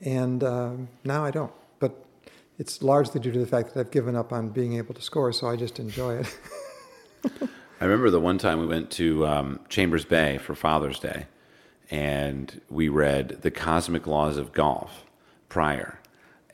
[0.00, 1.52] and um, now I don't.
[1.78, 2.04] But
[2.58, 5.32] it's largely due to the fact that I've given up on being able to score,
[5.32, 6.38] so I just enjoy it.
[7.80, 11.26] I remember the one time we went to um, Chambers Bay for Father's Day,
[11.90, 15.04] and we read the Cosmic Laws of Golf
[15.48, 15.98] prior,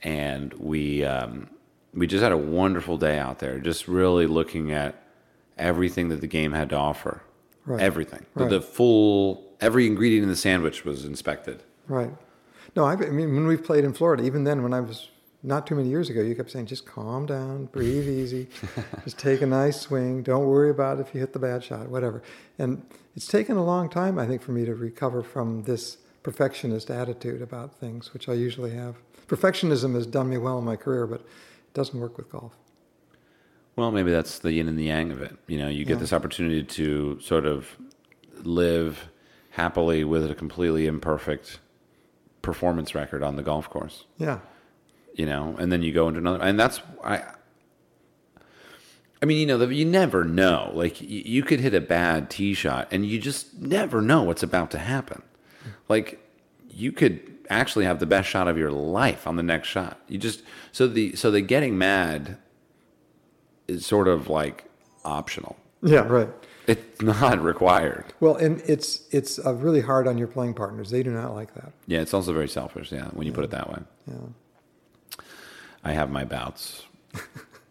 [0.01, 1.49] and we um,
[1.93, 5.01] we just had a wonderful day out there, just really looking at
[5.57, 7.21] everything that the game had to offer,
[7.65, 7.81] Right.
[7.81, 8.49] everything, The- Right.
[8.49, 11.63] the full every ingredient in the sandwich was inspected.
[11.87, 12.11] right.
[12.75, 15.09] No, I, I mean, when we've played in Florida, even then, when I was
[15.41, 18.47] not too many years ago, you kept saying, just calm down, breathe easy,
[19.03, 22.21] just take a nice swing, don't worry about if you hit the bad shot, whatever.
[22.59, 22.83] And
[23.15, 27.41] it's taken a long time, I think, for me to recover from this perfectionist attitude
[27.41, 28.95] about things, which I usually have.
[29.27, 31.25] Perfectionism has done me well in my career, but
[31.73, 32.53] doesn't work with golf.
[33.75, 35.35] Well, maybe that's the yin and the yang of it.
[35.47, 35.99] You know, you get Yeah.
[35.99, 37.77] this opportunity to sort of
[38.43, 39.09] live
[39.51, 41.59] happily with a completely imperfect
[42.41, 44.05] performance record on the golf course.
[44.17, 44.39] Yeah.
[45.13, 47.23] You know, and then you go into another, and that's I.
[49.21, 50.71] I mean, you know, you never know.
[50.73, 54.71] Like, you could hit a bad tee shot, and you just never know what's about
[54.71, 55.23] to happen.
[55.89, 56.25] Like,
[56.69, 59.99] you could actually have the best shot of your life on the next shot.
[60.07, 62.37] You just so the so the getting mad
[63.67, 64.65] is sort of like
[65.03, 65.57] optional.
[65.81, 66.29] Yeah, right.
[66.67, 68.05] It's not required.
[68.19, 70.89] Well, and it's it's uh, really hard on your playing partners.
[70.91, 71.71] They do not like that.
[71.87, 72.91] Yeah, it's also very selfish.
[72.91, 73.79] Yeah, when you put it that way.
[74.07, 75.23] Yeah.
[75.83, 76.83] I have my bouts.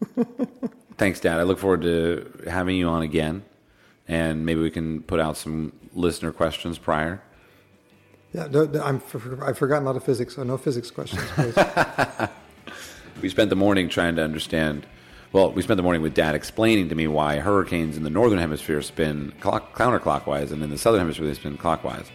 [0.97, 1.39] Thanks, Dad.
[1.39, 3.45] I look forward to having you on again,
[4.09, 7.23] and maybe we can put out some listener questions prior.
[8.39, 9.03] Yeah, no, no, I'm,
[9.43, 11.23] I've forgotten a lot of physics, so no physics questions.
[11.35, 11.55] please.
[13.21, 14.87] We spent the morning trying to understand.
[15.33, 18.39] Well, we spent the morning with Dad explaining to me why hurricanes in the northern
[18.39, 22.07] hemisphere spin clock, counterclockwise and in the southern hemisphere they spin clockwise.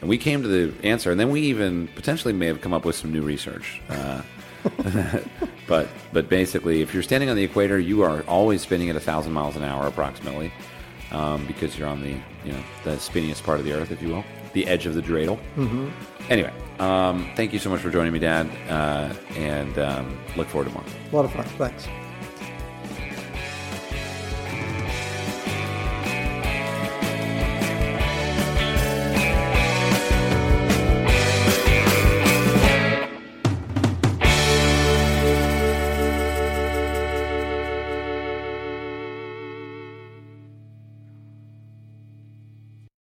[0.00, 2.86] And we came to the answer, and then we even potentially may have come up
[2.86, 3.82] with some new research.
[3.90, 4.22] Uh,
[5.68, 9.34] but but basically, if you're standing on the equator, you are always spinning at thousand
[9.34, 10.50] miles an hour approximately,
[11.10, 14.08] um, because you're on the you know the spinniest part of the Earth, if you
[14.08, 15.38] will, the edge of the dreidel.
[15.56, 15.88] Mm-hmm.
[16.30, 20.68] Anyway, um, thank you so much for joining me, Dad, uh, and um, look forward
[20.68, 20.84] to more.
[21.12, 21.44] a lot of fun.
[21.44, 21.88] Thanks.